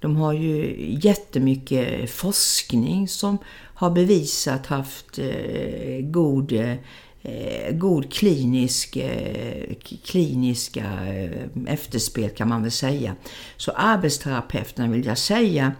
[0.00, 3.38] de har ju jättemycket forskning som
[3.74, 6.52] har bevisat haft eh, god
[7.22, 13.16] eh, god klinisk, eh, kliniska eh, efterspel kan man väl säga.
[13.56, 15.72] Så arbetsterapeuterna vill jag säga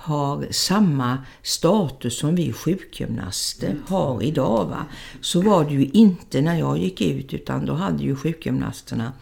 [0.00, 4.66] har samma status som vi sjukgymnaster har idag.
[4.66, 4.86] Va?
[5.20, 9.12] Så var det ju inte när jag gick ut utan då hade ju sjukgymnasterna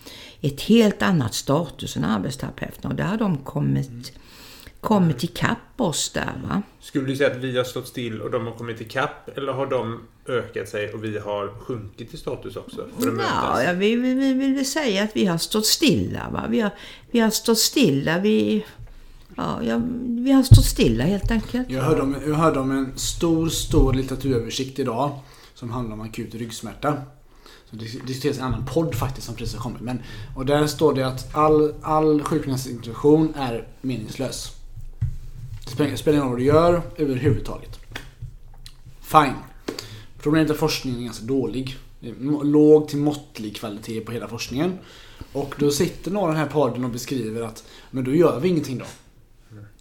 [0.40, 4.12] ett helt annat status än arbetsterapeuterna och där har de kommit,
[4.80, 6.42] kommit ikapp oss där.
[6.48, 6.62] Va?
[6.80, 9.38] Skulle du säga att vi har stått still och de har kommit ikapp?
[9.38, 12.86] Eller har de ökat sig och vi har sjunkit i status också?
[12.98, 13.18] För att?
[13.18, 16.30] Ja, ja, vi, vi, vi vill väl säga att vi har stått stilla.
[16.32, 16.44] Va?
[16.50, 16.70] Vi, har,
[17.10, 18.18] vi har stått stilla.
[18.18, 18.64] Vi,
[19.36, 21.70] ja, ja, vi har stått stilla helt enkelt.
[21.70, 25.18] Jag hörde, om, jag hörde om en stor, stor litteraturöversikt idag
[25.54, 26.96] som handlar om akut ryggsmärta.
[27.70, 29.80] Så det diskuteras i en annan podd faktiskt som precis har kommit.
[29.80, 30.02] Men,
[30.36, 34.52] och där står det att all, all sjukgymnastintroduktion är meningslös.
[35.76, 37.78] Det spelar ingen roll vad du gör överhuvudtaget.
[39.00, 39.34] Fine.
[40.26, 41.76] Problemet är att forskningen är ganska dålig.
[42.42, 44.78] Låg till måttlig kvalitet på hela forskningen.
[45.32, 48.78] Och då sitter några den här podden och beskriver att men då gör vi ingenting
[48.78, 48.84] då.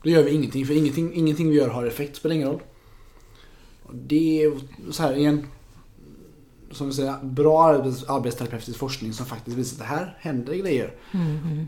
[0.03, 2.61] Då gör vi ingenting, för ingenting, ingenting vi gör har effekt, spelar ingen roll.
[3.83, 4.53] Och det är
[4.91, 5.47] så här igen,
[6.71, 10.93] som vi säger, bra arbets, arbetsterapeutisk forskning som faktiskt visar att det här händer grejer.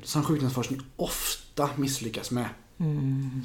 [0.04, 2.50] Som sjukdomsforskning ofta misslyckas med.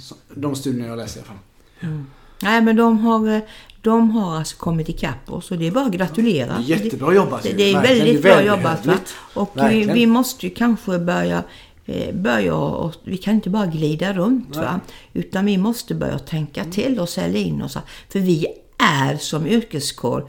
[0.01, 2.05] Så, de studierna jag läser i alla fall.
[2.43, 3.41] Nej, men de har, eh,
[3.81, 6.59] de har alltså kommit ikapp oss och det är bara att gratulera.
[6.67, 7.43] Det är jättebra jobbat.
[7.43, 8.87] Det, det är Verkligen, väldigt det är bra jobbat.
[8.87, 8.95] Va?
[9.35, 9.95] Och vi, Verkligen.
[9.95, 11.43] vi måste ju kanske börja,
[11.87, 14.57] eh, börja och, vi kan inte bara glida runt.
[14.57, 14.81] Va?
[15.13, 16.73] Utan vi måste börja tänka Mm.
[16.73, 17.79] till och sälja in oss.
[18.09, 18.47] För vi
[18.79, 20.27] är som yrkeskår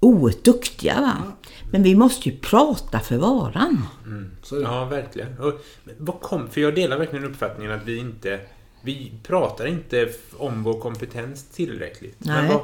[0.00, 1.00] oerhört duktiga.
[1.00, 1.12] Va?
[1.70, 3.82] Men vi måste ju prata för varan.
[4.50, 4.56] Det.
[4.62, 5.38] Ja, verkligen.
[5.38, 5.52] Och,
[5.98, 8.40] vad kom, för jag delar verkligen uppfattningen att vi inte...
[8.82, 12.16] Vi pratar inte om vår kompetens tillräckligt.
[12.18, 12.54] Men Nej.
[12.54, 12.62] vad,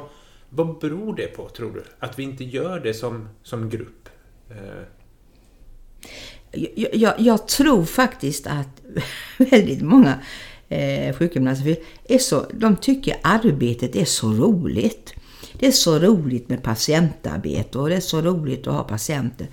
[0.49, 1.83] vad beror det på, tror du?
[1.99, 4.09] Att vi inte gör det som, som grupp?
[4.49, 4.55] Eh,
[6.51, 8.81] Jag, jag, jag tror faktiskt att
[9.37, 10.19] väldigt många
[10.69, 15.13] eh, sjukgymnaster är så, de tycker arbetet är så roligt.
[15.59, 19.47] Det är så roligt med patientarbete och det är så roligt att ha patienter.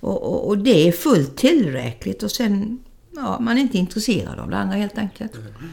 [0.00, 2.84] Och, och, och det är fullt tillräckligt och sen,
[3.16, 5.32] ja, man är inte intresserad av det andra helt enkelt.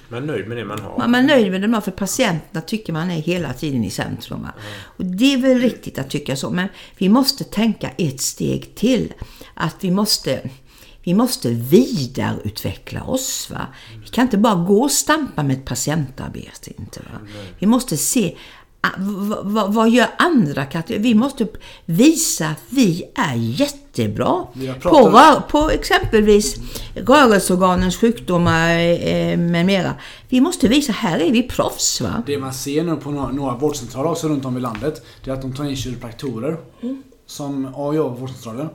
[0.09, 0.97] man är nöjd med det man har.
[0.97, 3.89] Man man är nöjd med det man för patienterna tycker man är hela tiden i
[3.89, 4.41] centrum.
[4.41, 4.53] Va?
[4.97, 9.13] Och det är väl riktigt att tycka så, men vi måste tänka ett steg till.
[9.53, 10.49] Att vi måste,
[11.03, 13.49] vi måste vidareutveckla oss.
[13.51, 13.67] Va?
[14.03, 16.71] Vi kan inte bara gå och stampa med ett patientarbete.
[16.81, 17.19] Inte, va?
[17.59, 18.35] Vi måste se
[18.81, 21.03] ah, v- v- vad gör andra kategorier?
[21.03, 21.47] Vi måste
[21.85, 23.35] visa att vi är
[23.97, 24.47] jättebra
[24.81, 26.55] på, på exempelvis
[26.95, 29.93] rörelseorganens sjukdomar eh, med mera.
[30.29, 32.23] Vi måste visa, här är vi proffs va?
[32.25, 35.35] Det man ser nu på några, några vårdcentraler också runt om i landet, det är
[35.35, 36.57] att de tar in kiropraktorer
[37.25, 38.69] som ja, jobbar på vårdcentraler.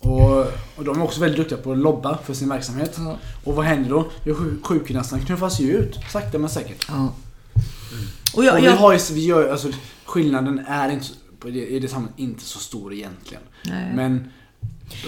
[0.00, 0.38] Och,
[0.76, 2.98] och de är också väldigt duktiga på att lobba för sin verksamhet.
[3.44, 4.10] Och vad händer då?
[4.62, 6.86] Sjukgymnasterna knuffas ju ut, sakta men säkert.
[6.88, 7.12] Ja.
[8.36, 9.68] Och jag, och vi har ju, vi gör, alltså,
[10.04, 11.06] skillnaden är inte,
[11.48, 13.42] i det sammanhanget inte så stor egentligen.
[13.64, 13.92] Nej.
[13.94, 14.30] Men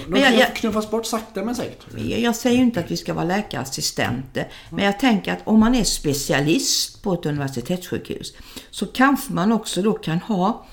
[0.07, 1.85] de, de jag- jag- knuffas bort sakta men säkert.
[1.97, 5.61] jag, jag säger ju inte att vi ska vara läkarassistenter, men jag tänker att om
[5.61, 8.33] man är specialist på ett universitetssjukhus
[8.71, 10.67] så kanske man också då kan ha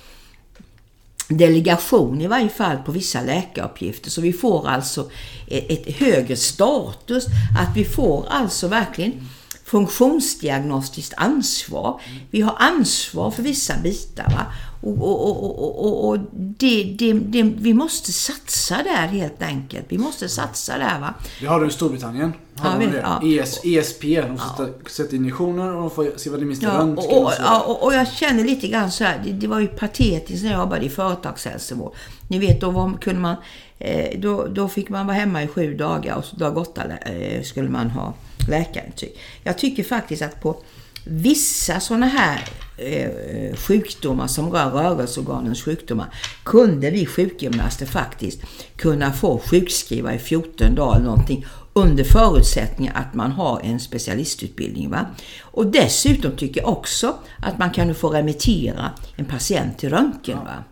[1.28, 4.10] delegation i varje fall på vissa läkaruppgifter.
[4.10, 5.10] Så vi får alltså
[5.48, 7.26] ett, ett högre status.
[7.60, 9.28] Att vi får alltså verkligen
[9.66, 12.02] funktionsdiagnostiskt ansvar.
[12.32, 14.26] Vi har ansvar för vissa bitar.
[14.26, 14.46] Va?
[14.82, 19.86] Och, och, och, och, och, det, det, det, vi måste satsa där helt enkelt.
[19.90, 21.00] Vi måste satsa där.
[21.00, 21.14] va.
[21.40, 22.34] Det har du i Storbritannien.
[22.56, 23.02] Har Ja, de vi- det?
[23.02, 23.42] ja.
[23.44, 26.98] ES, ESP, de sätter, sätter injektioner och de får se vad det minsta Ja, röntgen
[26.98, 29.68] och, och, och ja, och, jag känner lite grann så här, det, det var ju
[29.68, 31.94] patetiskt när jag jobbade i företagshälsovård.
[32.28, 33.36] Ni vet, då, var, kunde man,
[33.80, 37.70] eh, då, då fick man vara hemma i sju dagar och dag åtta eh, skulle
[37.70, 38.14] man ha
[38.50, 39.18] läkarintyg.
[39.44, 40.62] Jag tycker faktiskt att på
[41.08, 42.42] vissa sådana här
[42.78, 46.08] eh, sjukdomar som rör rörelseorganens sjukdomar
[46.44, 48.42] kunde vi sjukgymnaster faktiskt
[48.76, 54.90] kunna få sjukskriva i 14 dagar eller någonting under förutsättning att man har en specialistutbildning.
[54.90, 55.06] Va?
[55.42, 60.38] Och dessutom tycker jag också att man kan få remittera en patient till röntgen.
[60.38, 60.64] Va?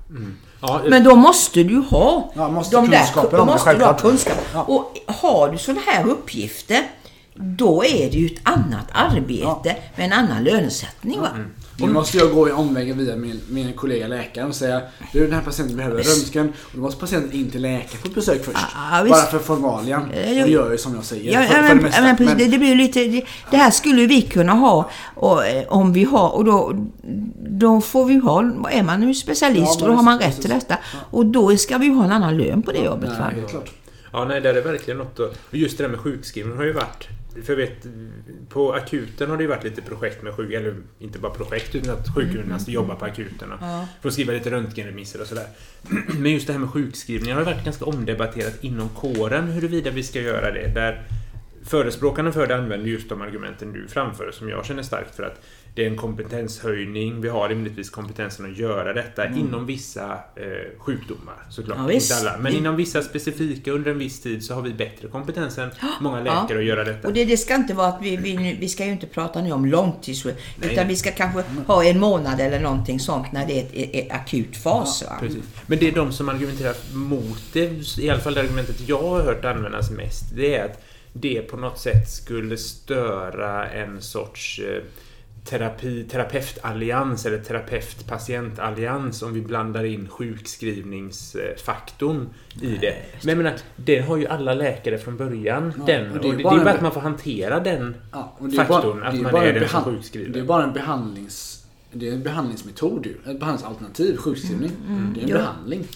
[0.61, 4.37] Ja, Men då måste du ha Ja, måste de där, då måste du ha kunskap.
[4.53, 4.61] Ja.
[4.63, 6.83] Och har du sådana här uppgifter,
[7.35, 11.19] då är det ju ett annat arbete med en annan lönesättning.
[11.21, 11.29] Va?
[11.77, 14.81] Nu måste jag gå i omvägen via min, min kollega läkaren och säga
[15.13, 18.45] Du den här patienten behöver röntgen och då måste patienten in till läkaren på besök
[18.45, 18.57] först.
[18.91, 19.15] Ja, visst.
[19.15, 20.01] Bara för formalian.
[20.09, 21.33] Och jag- det gör ju som jag säger.
[21.33, 22.01] Ja, för, ja, för det men, mesta.
[22.01, 24.89] ja, men precis, Men- det, det blir lite, det, det här skulle vi kunna ha
[25.15, 26.73] och, eh, om vi har och då,
[27.49, 30.41] då får vi ha, är man nu specialist Ja, och då har man precis, rätt
[30.41, 30.67] till precis.
[30.69, 30.81] detta.
[31.11, 33.09] Och då ska vi ju ha en annan lön på det jobbet.
[33.09, 33.15] va?
[33.19, 33.69] Nej, helt klart.
[34.11, 35.19] Ja, nej, det är verkligen något.
[35.19, 37.07] Och just det där med sjukskrivning har ju varit...
[37.43, 37.87] För vet,
[38.49, 40.53] på akuten har det ju varit lite projekt med sjuk...
[40.53, 43.87] Eller inte bara projekt, utan att sjukgymnaster jobbar på akuten och Ja.
[44.01, 45.47] får skriva lite röntgenremisser och sådär.
[46.19, 50.21] Men just det här med sjukskrivningar har varit ganska omdebatterat inom kåren huruvida vi ska
[50.21, 50.67] göra det.
[50.73, 51.03] Där
[51.65, 55.41] förespråkarna för det använder just de argumenten du framför som jag känner starkt för att
[55.75, 57.21] det är en kompetenshöjning.
[57.21, 60.43] Vi har rimligtvis kompetensen att göra detta inom vissa eh,
[60.77, 61.77] sjukdomar såklart.
[61.77, 61.91] Ja.
[61.91, 62.37] Inte alla.
[62.37, 65.69] Men inom vissa specifika under en viss tid så har vi bättre kompetens än
[66.01, 66.41] många Ja.
[66.41, 67.07] läkare att göra detta.
[67.07, 69.51] Och det, det ska inte vara att vi, vi, vi ska ju inte prata nu
[69.51, 70.73] om långtidssjuk Nej.
[70.73, 74.05] utan vi ska kanske ha en månad eller någonting sånt när det är ett, ett,
[74.05, 75.03] ett akut fas.
[75.19, 75.43] Precis.
[75.67, 79.21] Men det är de som argumenterar mot det, i alla fall det argumentet jag har
[79.21, 80.83] hört användas mest, det är att
[81.13, 84.81] det på något sätt skulle störa en sorts eh,
[85.45, 92.29] terapi, terapeutallians eller terapeut-patientallians om vi blandar in sjukskrivningsfaktorn
[92.61, 92.95] i det.
[93.21, 95.73] Men jag menar, det har ju alla läkare från början.
[95.77, 97.95] Ja, den, och det är det, det bara är bara att man får hantera den
[98.11, 99.83] Ja, och det är faktorn, bara, att det är man bara är en den som
[99.83, 100.29] sjukskriver.
[100.33, 101.59] Det är bara en behandlings...
[101.95, 103.11] Det är en behandlingsmetod ju.
[103.31, 104.71] Ett behandlingsalternativ, sjukskrivning.
[105.15, 105.37] Det är en Ja.
[105.37, 105.87] behandling.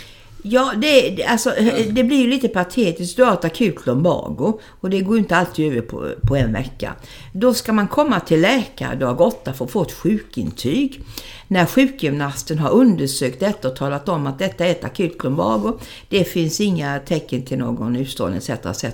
[0.42, 1.54] Ja, det, alltså,
[1.90, 3.18] det blir ju lite patetiskt.
[3.18, 6.94] Du har ett akut lumbago och det går inte alltid över på, på en vecka.
[7.34, 11.02] Då ska man komma till läkare dag 8 för att få ett sjukintyg.
[11.48, 15.80] När sjukgymnasten har undersökt detta och talat om att detta är ett akut lumbago,
[16.10, 18.50] det finns inga tecken till någon utstrålning etc.
[18.50, 18.86] etc.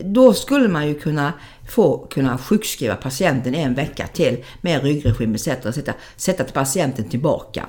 [0.00, 1.32] Då skulle man ju kunna
[1.68, 5.48] få kunna sjukskriva patienten en vecka till med ryggregim etc.
[5.48, 5.78] etc.
[6.16, 7.66] Sätta patienten tillbaka.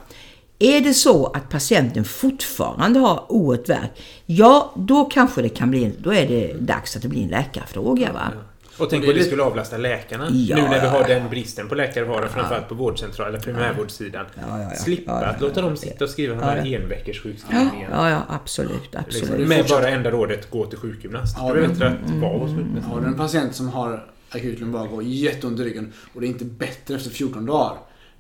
[0.60, 3.92] Är det så att patienten fortfarande har oerhört värk,
[4.26, 8.14] ja då kanske det kan bli, då är det dags att det blir en läkarfråga
[8.14, 8.32] va.
[8.78, 10.28] Och tänk Och det skulle avlasta läkarna.
[10.32, 11.08] Ja, nu när vi har ja.
[11.08, 14.26] den bristen på läkare vi har, framförallt på vårdcentral eller primärvårdssidan.
[14.36, 14.70] Ja, ja, ja.
[14.76, 16.78] Slippa Ja, ja, att låta dem sitta och skriva de Ja, här ja.
[16.78, 17.96] enveckors Ja, sjukskrivningarna.
[17.96, 19.48] ja, ja absolut, Liksom, absolut.
[19.48, 21.38] med bara enda rådet, gå till sjukgymnast.
[21.40, 22.88] Ja, det är bättre att vara hos sjukgymnast.
[22.88, 26.46] Har du en patient som har akut lumbago, jätteont i ryggen och det är inte
[26.46, 27.78] bättre efter 14 dagar.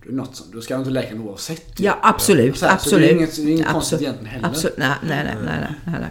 [0.10, 1.80] Något som, då ska de till läkaren oavsett.
[1.80, 3.10] Ja, absolut, Så här, så absolut.
[3.10, 3.74] det är inget- det är inget Absolut.
[3.74, 4.47] konstigt egentligen heller.
[4.47, 6.10] Absolut, nej, nej, nej, nej, nej, nej.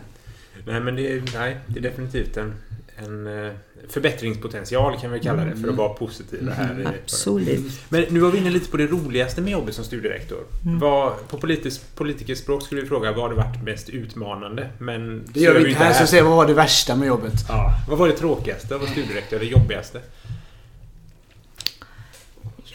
[0.67, 2.55] Nej, men det är, nej, det är definitivt en,
[2.97, 3.53] en eh,
[3.89, 6.81] förbättringspotential kan vi kalla det för att vara positiva här.
[6.81, 7.81] i- Absolut.
[7.89, 10.39] Men nu var vi inne lite på det roligaste med jobbet som studierektor.
[10.65, 10.79] Mm.
[10.79, 14.71] Vad, på politisk, politikerspråk skulle vi fråga vad har det varit mest utmanande?
[14.79, 17.33] Men Det gör så vi inte här, så säger vad var det värsta med jobbet?
[17.49, 19.39] Ja, vad var det tråkigaste av att vara studierektor?
[19.39, 20.01] Det jobbigaste?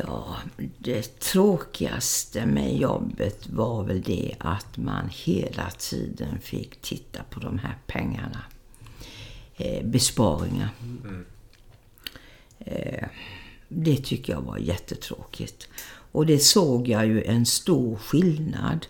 [0.03, 0.37] Ja,
[0.77, 7.59] det tråkigaste med jobbet var väl det att man hela tiden fick titta på de
[7.59, 8.41] här pengarna.
[9.55, 10.69] Eh, besparingar.
[12.59, 13.07] Eh,
[13.67, 15.67] det tycker jag var jättetråkigt.
[16.11, 18.85] Och det såg jag ju en stor skillnad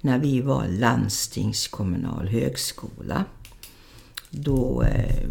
[0.00, 3.24] när vi var landstingskommunal högskola.
[4.30, 5.28] Då eh,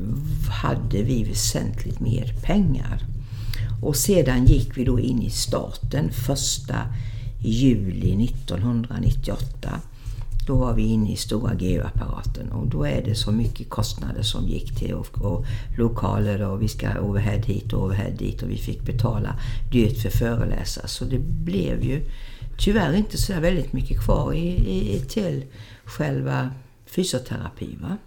[0.64, 3.11] hade vi väsentligt mer pengar.
[3.82, 6.76] Och sedan gick vi då in i staten första
[7.40, 9.82] juli 1998.
[10.48, 14.48] Då var vi inne i stora GU-apparaten och då är det så mycket kostnader som
[14.48, 15.46] gick till och, och
[15.78, 19.40] lokaler och vi ska overhead hit och overhead dit och vi fick betala
[19.72, 20.88] dyrt för föreläsare.
[20.88, 22.02] Så det blev ju
[22.58, 25.44] tyvärr inte så där väldigt mycket kvar i, i, till
[25.86, 26.50] själva
[26.86, 27.78] fysioterapi.
[27.82, 27.98] Va?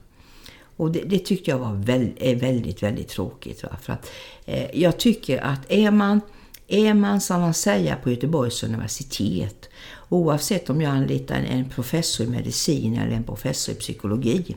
[0.76, 3.62] Och det, det tyckte jag var väl, är väldigt, väldigt tråkigt.
[3.62, 3.76] Va?
[3.82, 4.10] För att,
[4.44, 6.20] eh, jag tycker att är man,
[6.68, 9.68] är man som man säger på Göteborgs universitet,
[10.08, 14.56] oavsett om jag anlitar en, en professor i medicin eller en professor i psykologi,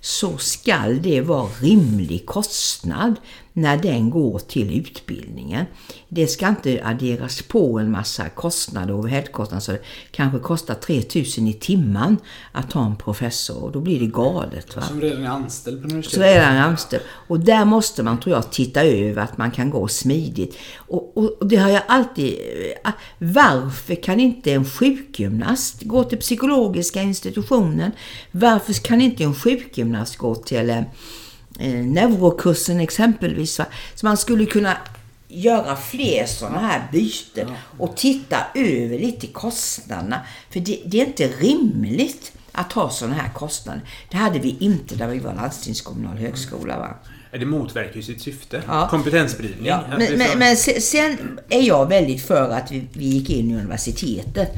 [0.00, 3.14] så skall det vara rimlig kostnad
[3.58, 5.64] när den går till utbildningen.
[6.08, 9.80] Det ska inte adderas på en massa kostnader och overheadkostnader så det
[10.10, 12.16] kanske kostar 3000 i timmen
[12.52, 14.76] att ha en professor och då blir det galet.
[14.76, 14.82] Va?
[14.82, 16.26] Som redan är anställd på Så universitetet.
[16.36, 17.02] är det en anställd.
[17.28, 20.56] Och där måste man, tror jag, titta över att man kan gå smidigt.
[20.76, 22.34] Och, och, och det har jag alltid...
[22.84, 27.90] eh, Varför kan inte en sjukgymnast gå till psykologiska institutionen?
[28.30, 30.84] Varför kan inte en sjukgymnast gå till
[31.58, 33.58] eh, neurokursen exempelvis?
[33.58, 33.66] Va?
[33.94, 34.76] Så man skulle kunna
[35.28, 37.48] göra fler sådana här byten
[37.78, 40.20] och titta över lite kostnaderna.
[40.50, 43.80] För det, det är inte rimligt att ha sådana här kostnader.
[44.10, 46.78] Det hade vi inte där vi var landstingskommunal högskola.
[46.78, 46.94] Va?
[47.32, 48.62] Det motverkar ju sitt syfte.
[48.68, 48.88] Ja.
[48.90, 49.66] Kompetensspridning.
[49.66, 53.50] Ja, men, men, men se- sen är jag väldigt för att vi, vi gick in
[53.50, 54.52] i universitetet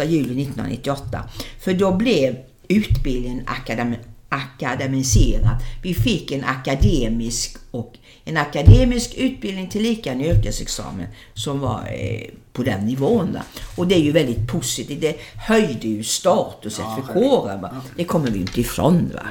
[0.10, 1.24] juli 1998.
[1.60, 2.36] För då blev
[2.68, 3.96] utbildningen akademi,
[4.28, 5.56] akademiserad.
[5.82, 12.30] Vi fick en akademisk och en akademisk utbildning till lika en yrkesexamen som var eh,
[12.52, 13.32] på den nivån.
[13.32, 13.42] Va?
[13.76, 15.00] Och det är ju väldigt positivt.
[15.00, 17.60] Det höjde ju statuset för kåren.
[17.60, 17.82] Va?
[17.96, 19.10] Det kommer vi inte ifrån.
[19.14, 19.22] Va?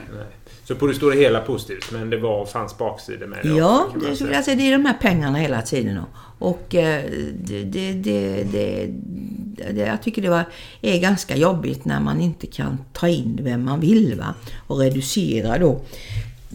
[0.68, 4.10] Så på det stora hela positivt, men det var, fanns baksidor med det Ja, också,
[4.10, 4.38] det, säga.
[4.38, 5.98] alltså, det är de här pengarna hela tiden.
[5.98, 7.04] Och, och eh,
[7.34, 8.88] det, det, det, det,
[9.72, 10.44] det, jag tycker det var,
[10.82, 14.34] är ganska jobbigt när man inte kan ta in vem man vill va?
[14.68, 15.82] och reducera då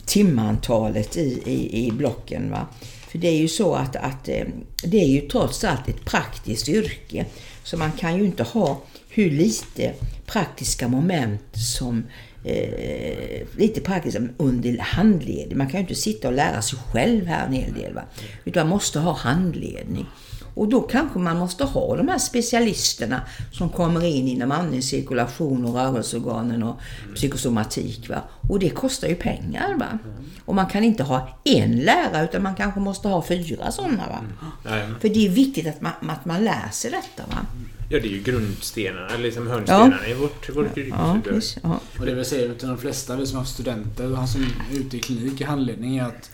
[0.05, 2.51] timantalet i, i, i blocken.
[2.51, 2.67] Va?
[3.09, 4.45] För det är ju så att, att eh,
[4.85, 7.27] det är ju trots allt ett praktiskt yrke.
[7.63, 9.95] Så man kan ju inte ha hur lite
[10.27, 12.05] praktiska moment som
[12.45, 15.59] eh, lite praktiskt under handledning.
[15.59, 17.95] Man kan ju inte sitta och lära sig själv här en hel del.
[17.95, 18.03] Va?
[18.45, 20.07] Utan man måste ha handledning.
[20.55, 23.23] Och då kanske man måste ha de här specialisterna
[23.53, 26.77] som kommer in inom andningscirkulation och rörelseorganen och
[27.15, 28.09] psykosomatik.
[28.09, 28.23] Va?
[28.49, 29.75] Och det kostar ju pengar.
[29.79, 29.99] Va?
[30.45, 34.09] Och man kan inte ha en lärare utan man kanske måste ha fyra sådana.
[34.09, 34.21] Va?
[34.65, 34.89] Nej.
[35.01, 37.31] För det är viktigt att man, att man lär sig detta.
[37.31, 37.47] Va?
[37.93, 40.89] Ja, det är ju grundstenarna, eller liksom hörnstenarna i vårt, vårt yrke.
[40.99, 41.81] Ja, visst, ja.
[41.99, 44.97] Och det vi säger till de flesta, vi som har studenter och som är ute
[44.97, 46.31] i klinik i handledning är att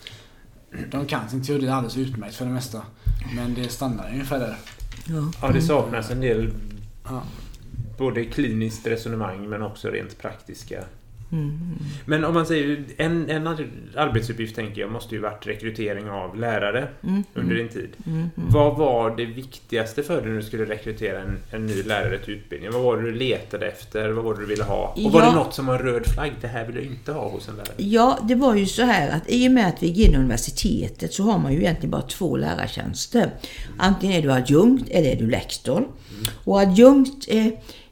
[0.91, 2.81] de kan sin teori alldeles utmärkt för det mesta.
[3.35, 4.57] Men det stannar ungefär där.
[5.05, 5.31] Ja.
[5.41, 6.51] Ja, det saknas en del
[7.05, 7.23] Ja.
[7.97, 10.83] både kliniskt resonemang men också rent praktiska.
[11.31, 11.59] Mm.
[12.05, 16.39] Men om man säger en, en ar- arbetsuppgift tänker jag måste ju varit rekrytering av
[16.39, 17.23] lärare Mm.
[17.33, 17.89] under din tid.
[18.07, 18.29] Mm.
[18.35, 22.33] Vad var det viktigaste för dig när du skulle rekrytera en, en ny lärare till
[22.33, 22.73] utbildningen?
[22.73, 24.09] Vad var det du letade efter?
[24.09, 24.93] Vad var det du ville ha?
[25.05, 25.29] Och var Ja.
[25.29, 26.31] det något som var en röd flagg?
[26.41, 27.73] Det här vill jag inte ha hos en lärare.
[27.77, 31.13] Ja, det var ju så här att i och med att vi gick in universitetet
[31.13, 33.29] så har man ju egentligen bara två lärartjänster.
[33.77, 35.87] Antingen är du adjunkt eller är du lektor.
[36.43, 37.45] Och adjunkt, eh,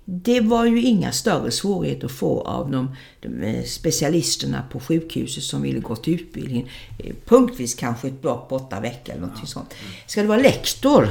[0.10, 5.44] det var ju inga större svårigheter att få av de, de eh, specialisterna på sjukhuset
[5.44, 6.68] som ville gå till utbildningen.
[7.00, 9.74] Eh, punktvis kanske ett block på åtta veckor eller något sånt.
[10.06, 11.10] Ska du vara lektor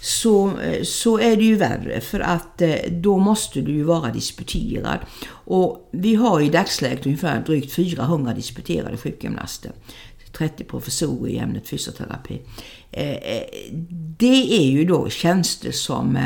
[0.00, 4.98] så, eh, så är det ju värre för att då måste du ju vara disputerad.
[5.28, 9.72] Och vi har i dagsläget ungefär drygt 400 disputerade sjukgymnaster.
[10.32, 12.40] 30 professorer i ämnet fysioterapi.
[14.18, 16.18] Det är ju då tjänster som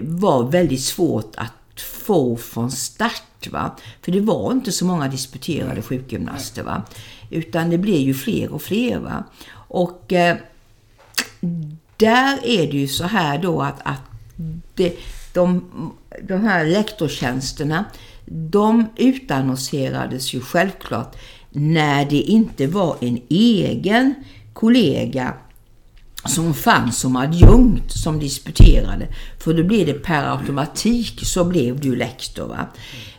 [0.00, 3.48] var väldigt svårt att få från start.
[3.50, 3.76] Va?
[4.02, 6.62] För det var inte så många disputerade sjukgymnaster.
[6.62, 6.82] Va?
[7.30, 8.98] Utan det blev ju fler och fler.
[8.98, 9.24] Va?
[9.52, 10.36] Och eh,
[11.96, 14.02] där är det ju så här då att, att
[14.74, 14.96] det,
[15.34, 15.70] de,
[16.22, 17.84] de här lektorstjänsterna,
[18.26, 21.16] de utannonserades ju självklart
[21.50, 24.14] när det inte var en egen
[24.52, 25.34] kollega
[26.28, 29.06] som fanns som adjunkt som disputerade.
[29.38, 32.46] För då blev det per automatik så blev du lektor.
[32.48, 32.66] Va?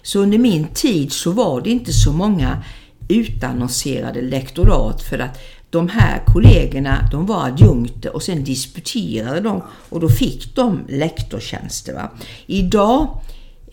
[0.04, 2.64] Så under min tid så var det inte så många
[3.08, 5.40] utannonserade lektorat för att
[5.70, 11.94] de här kollegorna de var adjunkter och sen disputerade de och då fick de lektorstjänster.
[11.94, 12.10] Va?
[12.46, 13.20] Idag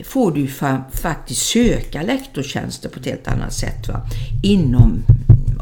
[0.05, 4.01] får du fa- faktiskt söka lektorstjänster på ett helt annat sätt va?
[4.43, 5.03] inom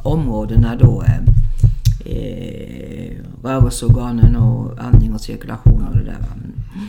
[0.02, 1.32] områdena då eh,
[2.04, 6.12] eh, rörelseorganen och andning och cirkulation och det där.
[6.20, 6.26] Va?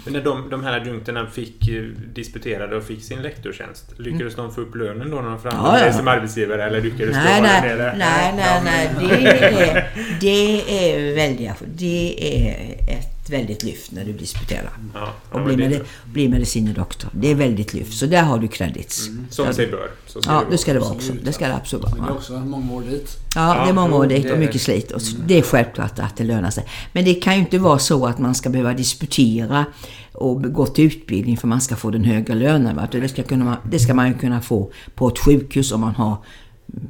[0.04, 4.52] Men när de, de här adjunkterna fick eh, disputerade och fick sin lektorstjänst, lyckades de
[4.54, 5.94] få upp lönen då när de framhöll Ja, ja.
[5.94, 7.96] som arbetsgivare eller lyckades Nej, de nej, nere?
[7.98, 8.90] nej, nej, nej.
[9.00, 9.86] Det är,
[10.22, 10.62] det
[10.96, 12.16] är väldiga, det
[12.48, 14.70] är ett väldigt lyft när du disputerar.
[14.94, 17.10] Ja, ja, Och blir, med, blir medicinedoktor.
[17.14, 17.94] Det är väldigt lyft.
[17.94, 19.10] Så där har du credits.
[19.30, 19.92] Som sig bör.
[20.08, 20.50] Så ska Ja, vara.
[20.50, 21.14] det ska det vara också.
[21.24, 22.14] Det ska det absolut Men det är vara.
[22.18, 23.18] också många år dit.
[23.36, 24.92] Ja, det är många år dit och mycket slit.
[24.92, 26.66] Och så- det är självklart att det lönar sig.
[26.94, 29.66] Men det kan ju inte vara så att man ska behöva disputera
[30.12, 32.82] och gå till utbildning för man ska få den högre lönen.
[32.92, 36.18] Det ska, kunna, det ska man ju kunna få på ett sjukhus om man har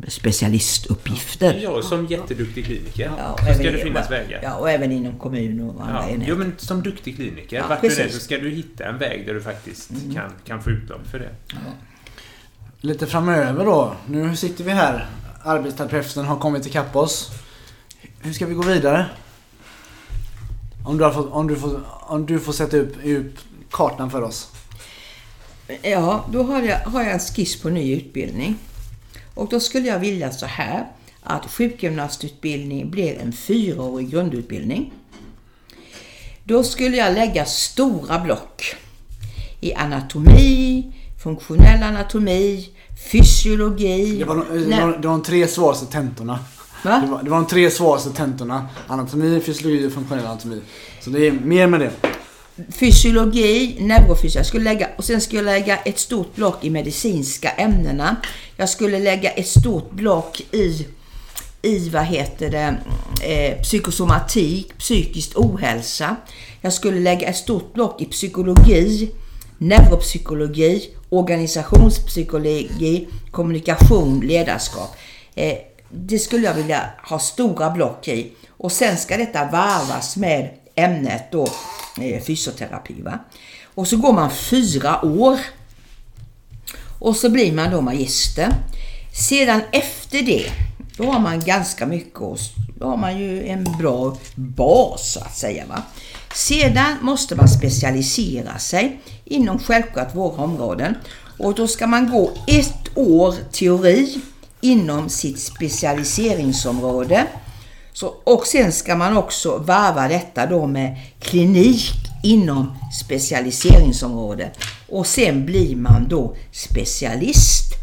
[0.07, 1.59] specialistuppgifter.
[1.63, 3.11] Ja, som jätteduktig kliniker.
[3.17, 4.39] Ja, så ska det finnas vägar.
[4.43, 6.26] Ja, och även inom kommun och andra Ja, enheter.
[6.32, 8.13] jo, men som duktig kliniker, Ja, vart du är precis.
[8.13, 11.30] så ska du hitta en väg där du faktiskt kan, kan få utlopp för det.
[12.82, 13.95] Lite framöver då.
[14.07, 15.09] Nu sitter vi här.
[15.43, 17.32] Arbetsterapeuten har kommit ikapp oss.
[18.21, 19.05] Hur ska vi gå vidare?
[20.86, 23.34] Om du, har fått, om du, får, om du får sätta upp, upp
[23.71, 24.51] kartan för oss.
[25.82, 28.55] Ja, då har jag, har jag en skiss på ny utbildning.
[29.36, 30.86] Och då skulle jag vilja så här
[31.23, 34.93] att sjukgymnastutbildning blir en fyraårig grundutbildning.
[36.43, 38.75] Då skulle jag lägga stora block
[39.59, 40.91] i anatomi,
[41.23, 42.69] funktionell anatomi,
[43.11, 44.17] fysiologi.
[44.17, 44.81] Det var, de, det, Nej.
[44.81, 46.39] var, det var de tre svåraste tentorna.
[46.83, 47.01] Va?
[47.05, 48.67] Det var, det var de tre svåraste tentorna.
[48.88, 50.61] Anatomi, fysiologi och funktionell anatomi.
[51.01, 51.91] Så det är mer med det
[52.70, 54.38] fysiologi, neurofysiologi.
[54.38, 58.16] Jag skulle lägga, och sen skulle jag lägga ett stort block i medicinska ämnena.
[58.58, 60.88] Jag skulle lägga ett stort block i,
[61.62, 62.78] i vad heter det,
[63.26, 66.16] eh, psykosomatik, psykisk ohälsa.
[66.62, 69.12] Jag skulle lägga ett stort block i psykologi,
[69.58, 74.95] neuropsykologi, organisationspsykologi, kommunikation, ledarskap.
[75.36, 75.58] Eh,
[75.89, 78.32] det skulle jag vilja ha stora block i.
[78.58, 81.47] Och sen ska detta varvas med ämnet då
[82.01, 83.01] eh, fysioterapi.
[83.01, 83.19] Va?
[83.76, 85.39] Och så går man fyra år.
[86.99, 88.49] Och så blir man då magister.
[89.13, 90.51] Sedan efter det,
[90.97, 92.39] då har man ganska mycket och
[92.80, 95.65] då har man ju en bra bas så att säga.
[95.65, 95.84] Va?
[96.34, 100.95] Sedan måste man specialisera sig inom självklart våra områden.
[101.39, 104.21] Och då ska man gå ett år teori
[104.61, 107.28] inom sitt specialiseringsområde.
[107.95, 111.93] Så, och sen ska man också varva detta då med klinik
[112.23, 114.51] inom specialiseringsområde.
[114.89, 117.73] Och sen blir man då specialist.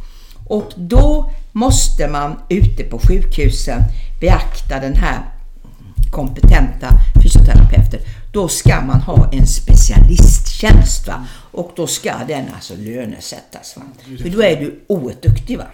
[0.48, 3.80] Och då måste man ute på sjukhusen
[4.20, 5.18] beakta den här
[6.10, 6.88] kompetenta
[7.22, 8.00] fysioterapeuten.
[8.32, 11.26] Då ska man ha en specialisttjänst va?
[11.52, 13.76] och då ska den alltså lönesättas.
[13.76, 13.82] Va?
[14.22, 15.58] För då är du oerhört duktig.
[15.58, 15.66] Va?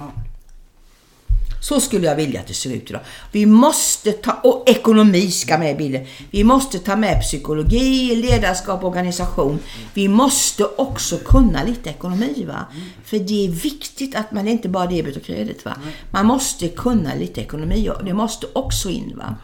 [1.61, 3.01] Så skulle jag vilja att det ser ut idag.
[3.33, 6.07] Vi måste ta, och ekonomi ska med i bilden.
[6.31, 9.59] Vi måste ta med psykologi, ledarskap, organisation.
[9.95, 12.45] Vi måste också kunna lite ekonomi.
[12.49, 12.67] va.
[13.05, 15.65] För det är viktigt att man inte bara debet och kredit.
[15.65, 15.73] va.
[16.11, 19.15] Man måste kunna lite ekonomi och det måste också in.
[19.17, 19.37] va.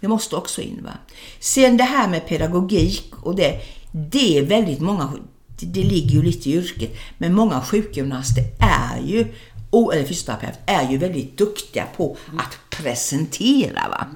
[0.00, 0.80] Det måste också in.
[0.84, 0.92] va.
[1.40, 3.60] Sen det här med pedagogik och det.
[3.92, 5.12] Det är väldigt många,
[5.60, 9.26] det, det ligger ju lite i yrket, men många sjukgymnaster är ju
[9.70, 13.88] och, eller fysioterapeut är ju väldigt duktiga på att presentera.
[13.90, 14.06] Va?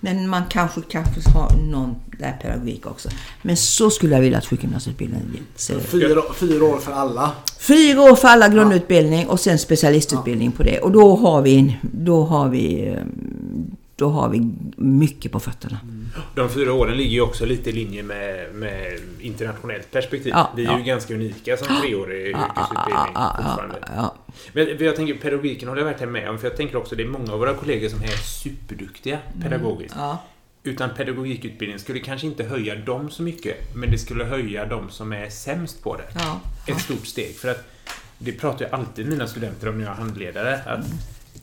[0.00, 3.08] Men man kanske, kanske har någon där pedagogik också.
[3.42, 5.80] Men så skulle jag vilja att sjukgymnastutbildningen ser.
[5.80, 7.32] Fyra, fyra år för alla.
[7.58, 10.78] Fyra år för alla grundutbildning och sen specialistutbildning på det.
[10.78, 12.98] Och då har vi, då har vi, eh,
[13.96, 15.78] då har vi mycket på fötterna.
[16.34, 20.32] De fyra åren ligger ju också lite i linje med, med internationellt perspektiv.
[20.36, 20.78] Ja, vi är ja.
[20.78, 23.78] ju ganska unika som treårig yrkesutbildning ja, fortfarande.
[23.96, 24.14] ja.
[24.52, 26.38] Men jag tänker pedagogiken håller jag verkligen med om.
[26.38, 29.94] För jag tänker också det är många av våra kollegor som är superduktiga pedagogiskt.
[29.98, 30.18] Ja.
[30.62, 33.74] Utan pedagogikutbildning skulle kanske inte höja dem så mycket.
[33.74, 36.04] Men det skulle höja dem som är sämst på det.
[36.72, 37.36] Ett stort steg.
[37.36, 37.64] För att
[38.18, 40.60] det pratar jag alltid mina studenter om när jag är handledare.
[40.66, 40.84] Att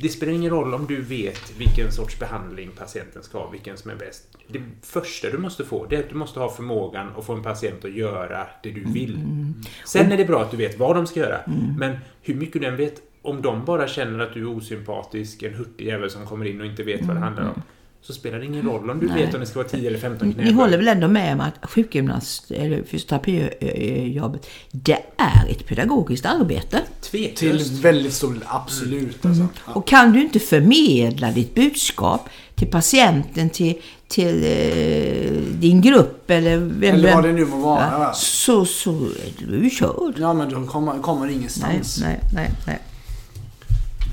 [0.01, 3.91] det spelar ingen roll om du vet vilken sorts behandling patienten ska ha, vilken som
[3.91, 4.37] är bäst.
[4.47, 7.43] Det första du måste få, det är att du måste ha förmågan att få en
[7.43, 9.19] patient att göra det du vill.
[9.85, 11.39] Sen är det bra att du vet vad de ska göra.
[11.77, 15.53] Men hur mycket du än vet, om de bara känner att du är osympatisk, en
[15.53, 17.61] hurtig jävel som kommer in och inte vet vad det handlar om.
[18.03, 19.25] Så spelar det ingen roll om du Nej.
[19.25, 20.53] vet om det ska vara 10 eller 15 Ni knäböj.
[20.53, 26.81] håller väl ändå med om att sjukgymnast eller fysioterapijobbet, det är ett pedagogiskt arbete?
[27.01, 27.71] Till Tveklöst.
[27.71, 29.25] väldigt stor absolut.
[29.25, 29.47] Alltså.
[29.67, 29.73] Ja.
[29.73, 33.75] Och kan du inte förmedla ditt budskap till patienten, till,
[34.07, 37.81] till eh, din grupp eller vem Eller vad det nu må vara.
[37.91, 40.13] Ja, så, så är du ju körd.
[40.17, 41.99] Ja, men då kommer, kommer Nej, ingenstans.
[42.01, 42.79] nej, nej, nej.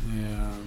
[0.09, 0.58] Ehm,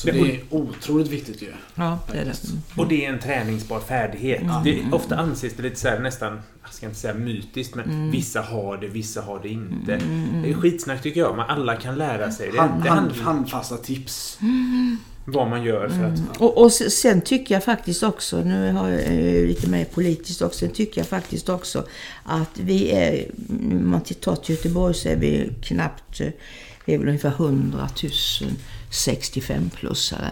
[0.00, 1.52] Så det är otroligt viktigt ju.
[1.74, 2.36] Ja, det är det.
[2.76, 4.42] Och det är en träningsbar färdighet.
[4.64, 8.40] Det, ofta anses det lite så här nästan, jag ska inte säga mytiskt, men vissa
[8.40, 10.00] har det, vissa har det inte.
[10.42, 12.58] Det är skitsnack tycker jag, men alla kan lära sig det.
[12.58, 14.38] Hand, hand, handfasta tips.
[15.24, 16.40] vad man gör för att...
[16.40, 19.12] Och, och sen tycker jag faktiskt också, nu har jag
[19.46, 21.84] lite mer politiskt också, sen tycker jag faktiskt också
[22.24, 26.28] att vi är, om man tar till Göteborg så är vi knappt, eh,
[26.84, 28.12] vi är väl ungefär 100 000
[28.90, 30.30] 65-plussare.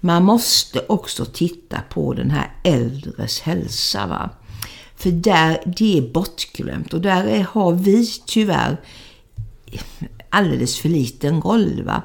[0.00, 4.06] Man måste också titta på den här äldres hälsa.
[4.06, 4.30] Va?
[4.96, 8.76] För där, det är bortglömt och där är, har vi tyvärr
[10.30, 11.82] alldeles för liten roll.
[11.82, 12.02] Va?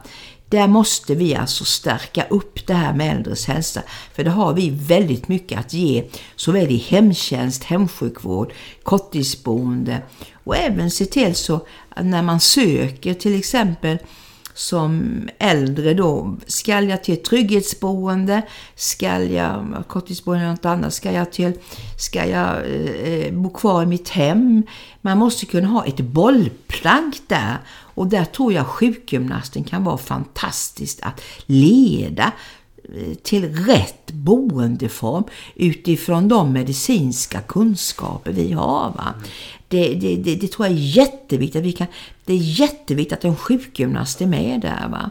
[0.49, 3.81] Där måste vi alltså stärka upp det här med äldres hälsa.
[4.13, 6.03] För det har vi väldigt mycket att ge.
[6.35, 10.01] Såväl i hemtjänst, hemsjukvård, korttidsboende.
[10.43, 13.97] Och även se till så att när man söker till exempel
[14.61, 18.41] som äldre då, ska jag till trygghetsboende?
[18.75, 21.53] Ska jag, korttidsboende eller något annat, ska jag till,
[21.97, 24.63] ska jag eh, eh, bo kvar i mitt hem?
[25.01, 30.99] Man måste kunna ha ett bollplank där och där tror jag sjukgymnasten kan vara fantastiskt
[31.01, 32.31] att leda
[32.95, 35.23] eh, till rätt boendeform
[35.55, 38.93] utifrån de medicinska kunskaper vi har.
[38.97, 39.13] Va?
[39.71, 41.59] Det, det, det, det tror jag är jätteviktigt.
[41.59, 41.87] Att vi kan,
[42.25, 44.89] det är jätteviktigt att en sjukgymnast är med där.
[44.89, 45.09] Va?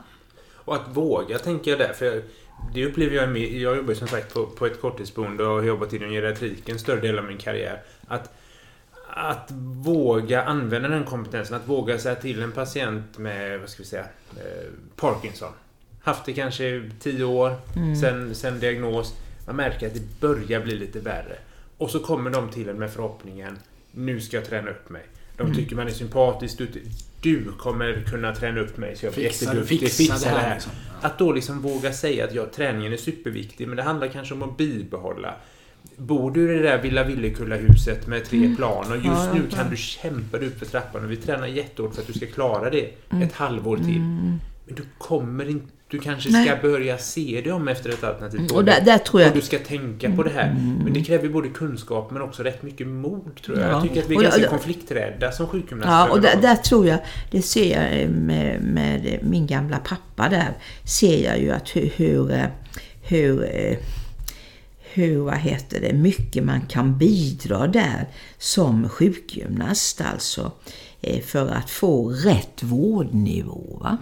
[0.54, 1.92] Och att våga tänker jag där.
[1.92, 2.22] För jag,
[2.74, 5.92] det upplever jag med, Jag jobbar som sagt på, på ett korttidsboende och har jobbat
[5.92, 7.82] inom geriatriken större del av min karriär.
[8.06, 8.32] Att,
[9.08, 9.50] att
[9.84, 11.56] våga använda den kompetensen.
[11.56, 14.04] Att våga säga till en patient med, vad ska vi säga,
[14.36, 15.52] eh, Parkinson.
[16.02, 17.96] Haft det kanske tio år mm.
[17.96, 19.14] sen, sen diagnos.
[19.46, 21.38] Man märker att det börjar bli lite värre.
[21.78, 23.58] Och så kommer de till en med förhoppningen
[23.92, 25.02] nu ska jag träna upp mig.
[25.36, 25.56] De mm.
[25.56, 26.58] tycker man är sympatisk.
[26.58, 26.68] Du,
[27.20, 29.80] du kommer kunna träna upp mig så jag blir jätteduktig.
[29.80, 30.54] Fixa, fixa det här.
[30.54, 30.72] Liksom.
[31.00, 34.42] Att då liksom våga säga att ja, träningen är superviktig men det handlar kanske om
[34.42, 35.34] att bibehålla.
[35.96, 38.56] Bor du i det där Villa Villekulla-huset med tre mm.
[38.56, 41.46] plan och just ja, nu kan du kämpa dig upp för trappan och vi tränar
[41.46, 43.22] jättehårt för att du ska klara det mm.
[43.22, 43.96] ett halvår till.
[43.96, 44.38] Mm.
[44.66, 48.56] Men du kommer inte du kanske ska börja se dig om efter ett alternativt mm,
[48.56, 49.30] och, där, där tror jag...
[49.30, 50.50] och du ska tänka på det här.
[50.50, 50.80] Mm.
[50.84, 53.68] Men det kräver både kunskap men också rätt mycket mod tror jag.
[53.68, 53.72] Ja.
[53.72, 55.92] Jag tycker att vi är och ganska där, konflikträdda som sjukgymnaster.
[55.92, 56.98] Ja, och där, där, tror jag,
[57.30, 60.52] det ser jag med, med, min gamla pappa där,
[60.84, 62.50] ser jag ju att hur, hur,
[63.02, 63.78] hur
[64.92, 70.52] hur vad heter det, mycket man kan bidra där som sjukgymnast alltså.
[71.02, 73.78] Eh, för att få rätt vårdnivå.
[73.80, 73.98] Va?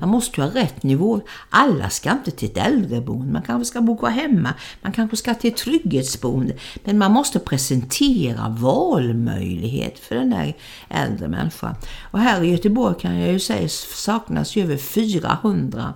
[0.00, 1.20] Man måste ju ha rätt nivå.
[1.50, 3.32] Alla ska inte till ett äldreboende.
[3.32, 4.54] Man kanske ska bo kvar hemma.
[4.82, 6.54] Man kanske ska till ett trygghetsboende.
[6.84, 10.56] Men man måste presentera valmöjlighet för den där
[10.88, 11.74] äldre människan.
[12.10, 15.94] Och här i Göteborg kan jag ju säga saknas ju över 400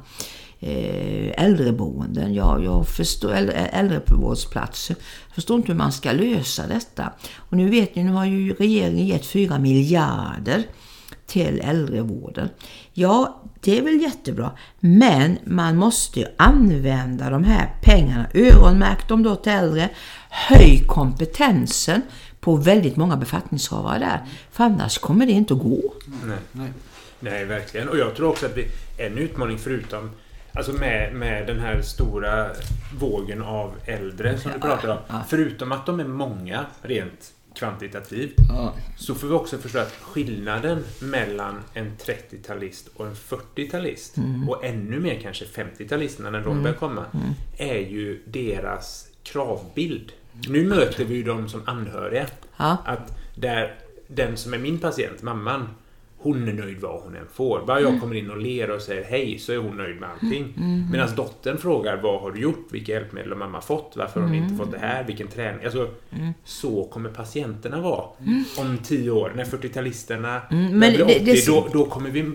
[0.61, 3.33] Eh, äldreboenden, ja, jag förstår,
[3.73, 4.97] äldrevårdsplatser.
[5.27, 7.13] Jag förstår inte hur man ska lösa detta.
[7.37, 10.63] Och nu vet ni, nu har ju regeringen gett 4 miljarder
[11.27, 12.49] till äldrevården.
[12.93, 14.51] Ja, det är väl jättebra.
[14.81, 19.89] Men man måste ju använda de här pengarna, öronmärk dem då till äldre,
[20.31, 22.03] höj kompetensen
[22.41, 24.23] på väldigt många befattningshavare där.
[24.51, 25.95] För annars kommer det inte att gå.
[26.25, 26.73] Nej, nej.
[27.21, 27.89] nej verkligen.
[27.89, 30.11] Och jag tror också att vi, en utmaning förutom
[30.53, 32.51] Alltså med, med den här stora
[32.99, 35.23] vågen av äldre som du pratar om.
[35.29, 38.37] Förutom att de är många rent kvantitativt.
[38.97, 44.49] Så får vi också förstå att skillnaden mellan en 30-talist och en 40-talist mm.
[44.49, 46.63] och ännu mer kanske 50-talisterna när de mm.
[46.63, 47.35] börjar komma mm.
[47.57, 50.13] är ju deras kravbild.
[50.49, 52.27] Nu möter vi ju dem som anhöriga.
[52.85, 53.75] Att där
[54.09, 55.69] den som är min patient, mamman,
[56.21, 57.63] hon är nöjd vad hon än får.
[57.67, 58.01] Bara jag mm.
[58.01, 60.55] kommer in och ler och säger hej så är hon nöjd med allting.
[60.57, 60.75] Mm.
[60.75, 60.91] mm.
[60.91, 62.69] Medan dottern frågar vad har du gjort?
[62.71, 63.93] Vilka hjälpmedel har mamma fått?
[63.97, 65.05] Varför har hon inte fått det här?
[65.05, 65.65] Vilken träning?
[65.65, 66.33] Alltså, mm.
[66.45, 68.45] Så kommer patienterna vara mm.
[68.59, 69.33] om tio år.
[69.37, 70.79] När 40-talisterna mm.
[70.79, 71.47] blir 80, det, det...
[71.47, 72.33] Då, då kommer vi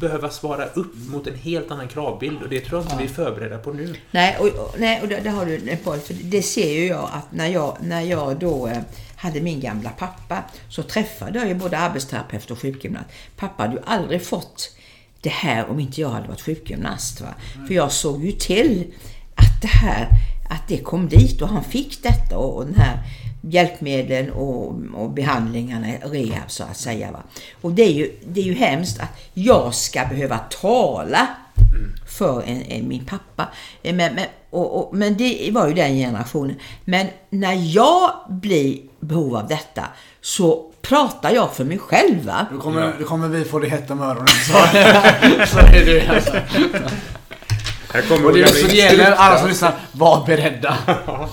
[0.00, 2.98] behöva svara upp mot en helt annan kravbild och det tror jag inte ja.
[2.98, 3.94] vi är förberedda på nu.
[4.10, 6.00] Nej, och, och nej, och det, det har du en poäng.
[6.00, 8.78] För det ser ju jag att när jag, när jag då eh,
[9.22, 13.06] hade min gamla pappa så träffade jag ju både arbetsterapeut och sjukgymnast.
[13.36, 14.76] Pappa hade ju aldrig fått
[15.20, 17.20] det här om inte jag hade varit sjukgymnast.
[17.20, 17.34] Va?
[17.54, 17.66] Mm.
[17.66, 18.92] För jag såg ju till
[19.34, 20.08] att det här,
[20.50, 22.98] att det kom dit och han fick detta och, och den här
[23.40, 27.12] hjälpmedlen och, och behandlingarna, rehab så att säga.
[27.12, 27.22] Va?
[27.60, 31.28] Och det är, ju, det är ju hemskt att jag ska behöva tala
[32.18, 33.48] för en, en, min pappa.
[33.82, 36.56] Men, men, och, och, men det var ju den generationen.
[36.84, 39.82] Men när jag blir behov av detta
[40.20, 42.24] så pratar jag för mig själv.
[42.24, 42.46] Va?
[42.52, 44.28] Då kommer, då kommer vi få det hett om öronen.
[44.28, 44.52] Så,
[45.46, 46.32] så är det alltså.
[47.92, 50.76] Här kommer och det, så det gäller alla som lyssnar, var beredda.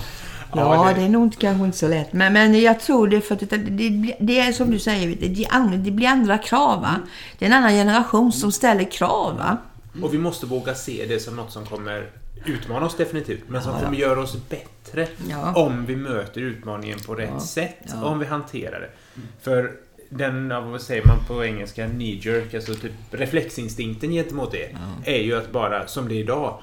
[0.54, 1.00] Ja, det...
[1.00, 2.12] det är nog inte, kanske inte så lätt.
[2.12, 5.76] Men, men jag tror det för att det, det, det är som du säger, det,
[5.76, 6.80] det blir andra krav.
[6.80, 6.94] Va?
[7.38, 9.36] Det är en annan generation som ställer krav.
[9.36, 9.56] Va?
[9.92, 10.04] Mm.
[10.04, 12.10] Och vi måste våga se det som något som kommer
[12.44, 15.54] utmana oss definitivt, men som ja, kommer göra oss bättre ja.
[15.54, 17.94] om vi möter utmaningen på rätt sätt.
[18.02, 18.90] Om vi hanterar det.
[19.16, 19.28] Mm.
[19.40, 19.72] För
[20.08, 25.36] den, vad säger man på engelska, knee jerk, alltså typ reflexinstinkten gentemot det, är ju
[25.36, 26.60] att bara, som det är idag,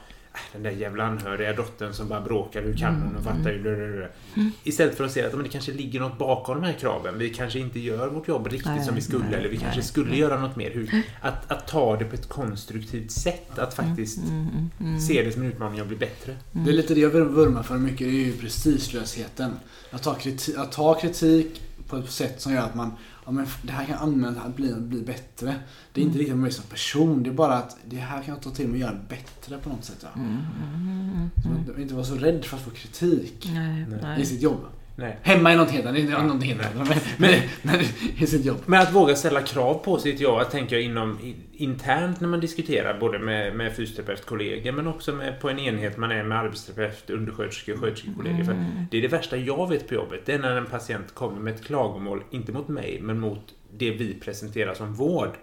[0.54, 2.62] den där jävla anhöriga dottern som bara bråkar.
[2.62, 3.16] Hur kan hon?
[3.16, 4.08] Och fattar ju.
[4.36, 4.52] Mm.
[4.64, 7.18] Istället för att se att men det kanske ligger något bakom de här kraven.
[7.18, 9.26] Vi kanske inte gör vårt jobb riktigt nej, som vi skulle.
[9.26, 10.20] Nej, eller vi kanske nej, skulle nej.
[10.20, 10.72] göra något mer.
[10.72, 13.60] Hur, att, att ta det på ett konstruktivt sätt.
[13.60, 16.36] Att mm, faktiskt mm, mm, mm, se det som en utmaning och bli bättre.
[16.52, 18.00] Det är lite det jag vurmar för mycket.
[18.00, 19.52] Det är ju prestigelösheten.
[19.92, 22.92] Att ta kritik, att ta kritik på ett sätt som gör att man
[23.28, 25.56] ja, men det här kan användas att bli, bli bättre.
[25.94, 27.24] Det är inte riktigt mig som person.
[27.24, 29.70] Det är bara att det här kan jag ta till mig och göra bättre på
[29.70, 29.98] något sätt.
[30.02, 30.22] Ja.
[30.22, 31.82] Mm, mm, mm, mm.
[31.82, 34.22] inte vara så rädd för att få kritik nej, nej.
[34.22, 34.62] i sitt jobb.
[35.00, 35.18] Nej.
[35.22, 36.00] Hemma är något helt annat.
[36.00, 36.88] Är något helt annat.
[36.90, 37.80] Men, men, men
[38.18, 38.58] i sitt jobb.
[38.66, 41.18] Men att våga ställa krav på sitt jobb, jag tänker inom
[41.54, 46.12] internt när man diskuterar både med, med fysioterapeutkollegor men också med, på en enhet man
[46.12, 48.44] är med arbetsterapeut, undersköterskor, sköterskekollegor.
[48.44, 50.26] För det är det värsta jag vet på jobbet.
[50.26, 53.92] Det är när en patient kommer med ett klagomål, inte mot mig, men mot det
[53.92, 55.38] vi presenterar som vård.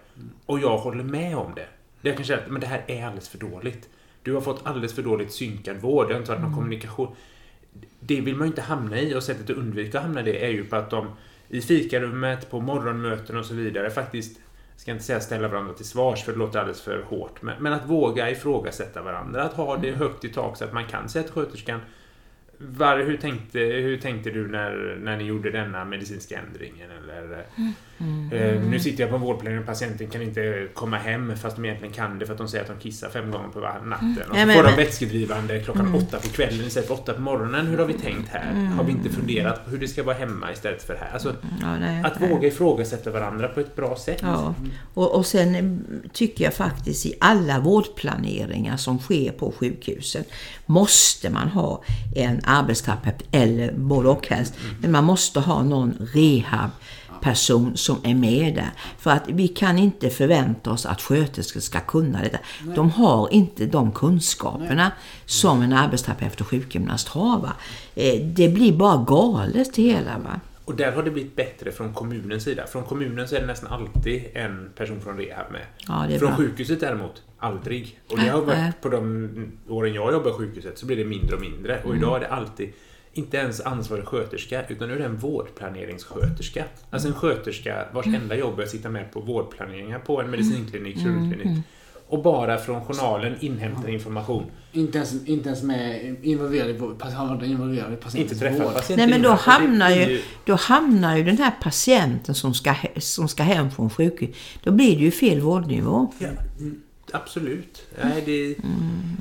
[0.45, 1.67] Och jag håller med om det.
[2.01, 3.89] Jag kan känna att men det här är alldeles för dåligt.
[4.23, 6.07] Du har fått alldeles för dåligt synkad vård.
[6.07, 7.15] Det har inte varit någon kommunikation.
[7.99, 10.45] Det vill man ju inte hamna i och sättet att undvika att hamna i det
[10.45, 11.07] är ju på att de
[11.49, 14.39] i fikarummet, på morgonmöten och så vidare faktiskt
[14.75, 17.41] jag ska inte säga ställa varandra till svars för det låter alldeles för hårt.
[17.41, 19.43] Men, men att våga ifrågasätta varandra.
[19.43, 21.79] Att ha det högt i tak så att man kan säga till sköterskan
[22.57, 26.91] var, hur, tänkte, hur tänkte du när, när ni gjorde denna medicinska ändringen?
[26.91, 27.73] Eller, Mm.
[28.31, 31.65] Eh, nu sitter jag på en vårdplanering och patienten kan inte komma hem fast de
[31.65, 34.09] egentligen kan det för att de säger att de kissar fem gånger på natten.
[34.09, 34.39] Och så Mm.
[34.39, 37.67] Ja, men- får de vätskedrivande klockan åtta på kvällen istället för åtta på morgonen.
[37.67, 38.53] Hur har vi tänkt här?
[38.77, 41.09] Har vi inte funderat på hur det ska vara hemma istället för här?
[41.13, 42.29] Alltså, Ja, nej, att nej.
[42.29, 44.19] våga ifrågasätta varandra på ett bra sätt.
[44.21, 44.55] Ja,
[44.93, 50.23] och, och sen mm, tycker jag faktiskt i alla vårdplaneringar som sker på sjukhusen
[50.65, 51.83] måste man ha
[52.15, 54.53] en arbetsterapeut eller både och helst.
[54.81, 56.07] Men man måste ha någon
[57.25, 58.69] rehabperson som är med där.
[58.97, 62.37] För att vi kan inte förvänta oss att sköterskor ska kunna detta.
[62.75, 64.91] De har inte de kunskaperna
[65.25, 67.39] som en arbetsterapeut och sjukgymnast har.
[67.39, 67.53] Va?
[67.95, 70.17] Eh, Det blir bara galet det hela.
[70.19, 70.39] Va?
[70.65, 72.67] Och där har det blivit bättre från kommunens sida.
[72.67, 75.61] Från kommunen så är det nästan alltid en person från rehab med.
[75.87, 76.37] Ja, det är från bra.
[76.37, 77.99] sjukhuset däremot, aldrig.
[78.11, 78.63] Och det har Nej, nej.
[78.65, 81.81] varit på de åren jag jobbar på sjukhuset så blir det mindre och mindre.
[81.83, 82.73] Och idag är det alltid
[83.17, 86.63] inte ens ansvarig sköterska, utan nu är det en vårdplaneringssköterska.
[86.89, 90.97] Alltså en sköterska vars enda jobb är att sitta med på vårdplaneringar på en medicinklinik,
[90.97, 91.63] kirurgklinik.
[92.07, 94.43] Och bara från journalen inhämta information.
[94.71, 98.73] Inte ens, inte ens med involverad i involverad i patientens Inte träffa vård.
[98.73, 103.27] patienten Nej men då hamnar, ju, då hamnar ju den här patienten som ska, som
[103.27, 106.11] ska hem från sjukhus, då blir det ju fel vårdnivå.
[106.19, 106.27] Ja,
[106.59, 106.81] mm,
[107.15, 107.87] absolut.
[108.03, 108.55] Nej, det,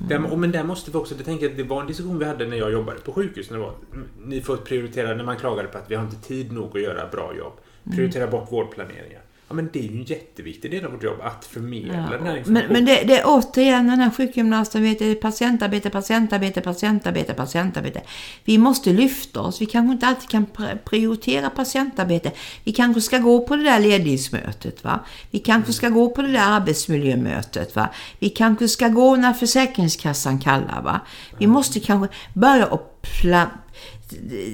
[0.08, 2.18] där, och men där måste vi också, det tänker jag, att det var en diskussion
[2.18, 3.50] vi hade när jag jobbade på sjukhus.
[3.50, 6.52] När var, mm, ni får prioritera, när man klagade på att vi har inte tid
[6.52, 7.52] nog att göra bra jobb.
[7.94, 9.23] Prioritera bort vårdplaneringar.
[9.48, 12.18] Ja, men det är ju en jätteviktig del av vårt jobb, att förmedla den här
[12.20, 12.72] Men, informationen.
[12.72, 18.00] men det, det är återigen den här sjukgymnasten, vet du, patientarbete, patientarbete, patientarbete, patientarbete.
[18.44, 19.60] Vi måste lyfta oss.
[19.60, 22.32] Vi kanske inte alltid kan pr- prioritera patientarbete.
[22.64, 24.84] Vi kanske ska gå på det där ledningsmötet.
[24.84, 25.00] Va?
[25.30, 27.76] Vi kanske ska gå på det där arbetsmiljömötet.
[27.76, 27.88] Va?
[28.18, 30.82] Vi kanske ska gå när Försäkringskassan kallar.
[30.82, 31.00] Va?
[31.38, 33.06] Vi måste kanske börja och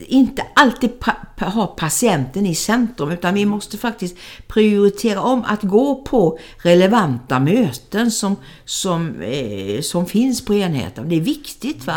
[0.07, 4.17] inte alltid pa- pa- ha patienten i centrum utan vi måste faktiskt
[4.49, 11.09] prioritera om att gå på relevanta möten som, som, eh, som finns på enheten.
[11.09, 11.97] Det är viktigt va?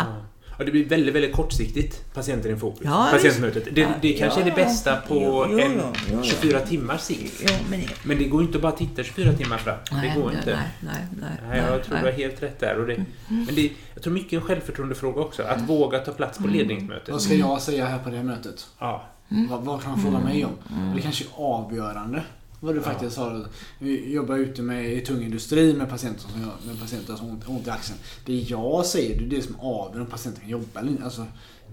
[0.58, 2.80] Ja, det blir väldigt, väldigt kortsiktigt, patienten i fokus.
[2.84, 3.74] Ja, Patientmötet.
[3.74, 6.22] Det, Ja, det kanske är det ja, bästa på jo, jo, en jo, jo, jo.
[6.22, 7.42] 24 timmars sikt.
[7.48, 9.76] Ja, men det, Men det går ju inte att bara titta 24 timmar fram.
[9.90, 10.50] Det går nej, inte.
[10.50, 12.02] Nej, nej, nej, Nej, jag nej, tror nej.
[12.04, 12.78] du har helt rätt där.
[12.78, 15.42] Och det, men det, jag tror mycket är en självförtroendefråga också.
[15.42, 17.08] Att våga ta plats på ledningsmötet.
[17.08, 18.66] Vad ska jag säga här på det mötet?
[18.78, 19.04] Ja.
[19.50, 20.52] Vad, vad kan man fråga mig om?
[20.96, 22.22] Det kanske är avgörande.
[22.64, 23.44] Vad du faktiskt sa.
[23.78, 27.48] Vi jobbar ute med, i tung industri med patienter som, med patienter som har ont,
[27.48, 27.98] ont i axeln.
[28.26, 31.04] Det jag säger, det är det som avgör om patienten kan jobba eller inte.
[31.04, 31.26] Alltså,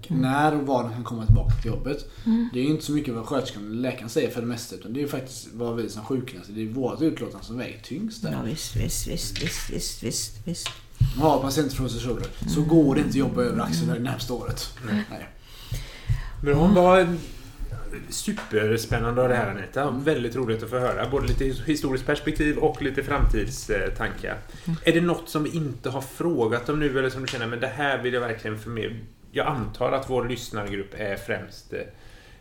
[0.08, 2.12] När och var den kan komma tillbaka till jobbet.
[2.54, 4.76] Det är ju inte så mycket vad sköterskan eller läkaren säger för det mesta.
[4.76, 7.80] Utan det är ju faktiskt vad vi som sjukgymnaster, det är vårt utlåtande som väger
[7.84, 8.32] tyngst där.
[8.32, 10.68] Ja, visst, visst, visst, visst, visst, visst, visst.
[11.18, 14.34] Har patienter från sig shoulder så går det inte att jobba över axeln det närmsta
[14.34, 14.70] året.
[14.86, 15.28] Nej.
[16.44, 17.18] Men hon var
[18.10, 19.92] superspännande av det här Anita.
[19.92, 21.10] Väldigt roligt att få höra.
[21.10, 24.38] Både lite historiskt perspektiv och lite framtidstankar.
[24.84, 27.60] Är det något som vi inte har frågat om nu eller som du känner men
[27.60, 28.96] det här vill jag verkligen förmedla?
[29.32, 31.80] Jag antar att vår lyssnargrupp är främst eh,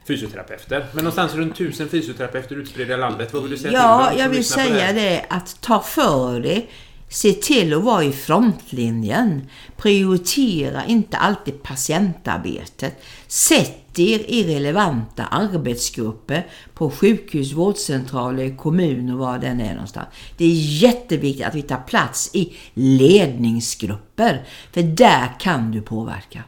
[0.08, 0.86] fysioterapeuter.
[0.92, 3.32] Men någonstans runt tusen fysioterapeuter utspridda i landet.
[3.32, 4.94] Vad vill du säga till Ja, dem som jag vill det säga här?
[4.94, 6.62] det att ta för det.
[7.08, 9.48] Se till att vara i frontlinjen.
[9.76, 12.94] Prioritera inte alltid patientarbetet.
[13.26, 20.08] Sätt er i relevanta arbetsgrupper på sjukhus, vårdcentraler, kommuner, var den är någonstans.
[20.36, 24.42] Det är jätteviktigt att vi tar plats i ledningsgrupper.
[24.72, 26.44] För där kan du påverka.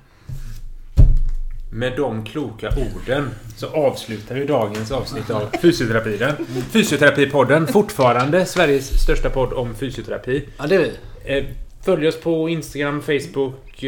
[1.72, 6.32] Med de kloka orden så avslutar vi dagens avsnitt av Fysioterapiden.
[6.70, 10.49] Fysioterapipodden, fortfarande Sveriges största podd om fysioterapi.
[10.59, 10.93] Ja, det är vi.
[11.38, 11.45] Eh,
[11.84, 13.84] Följ oss på Instagram, Facebook.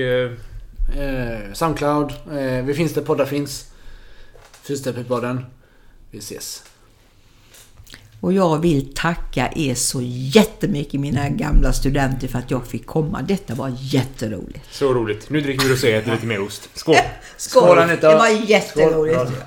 [0.89, 2.13] Eh, Soundcloud.
[2.33, 3.67] Eh, vi finns där poddar finns.
[4.63, 5.45] Fysioterapipodden.
[6.11, 6.63] Vi ses.
[8.21, 13.23] Och jag vill tacka er så jättemycket mina gamla studenter för att jag fick komma.
[13.23, 14.65] Detta var jätteroligt.
[14.71, 15.31] Så roligt.
[15.31, 16.69] Nu dricker vi rosé och äter lite mer ost.
[16.75, 16.95] Skål!
[17.37, 17.63] Skål!
[17.63, 18.11] Skål, Anita.
[18.11, 19.21] Det var jätteroligt.
[19.21, 19.37] Skål.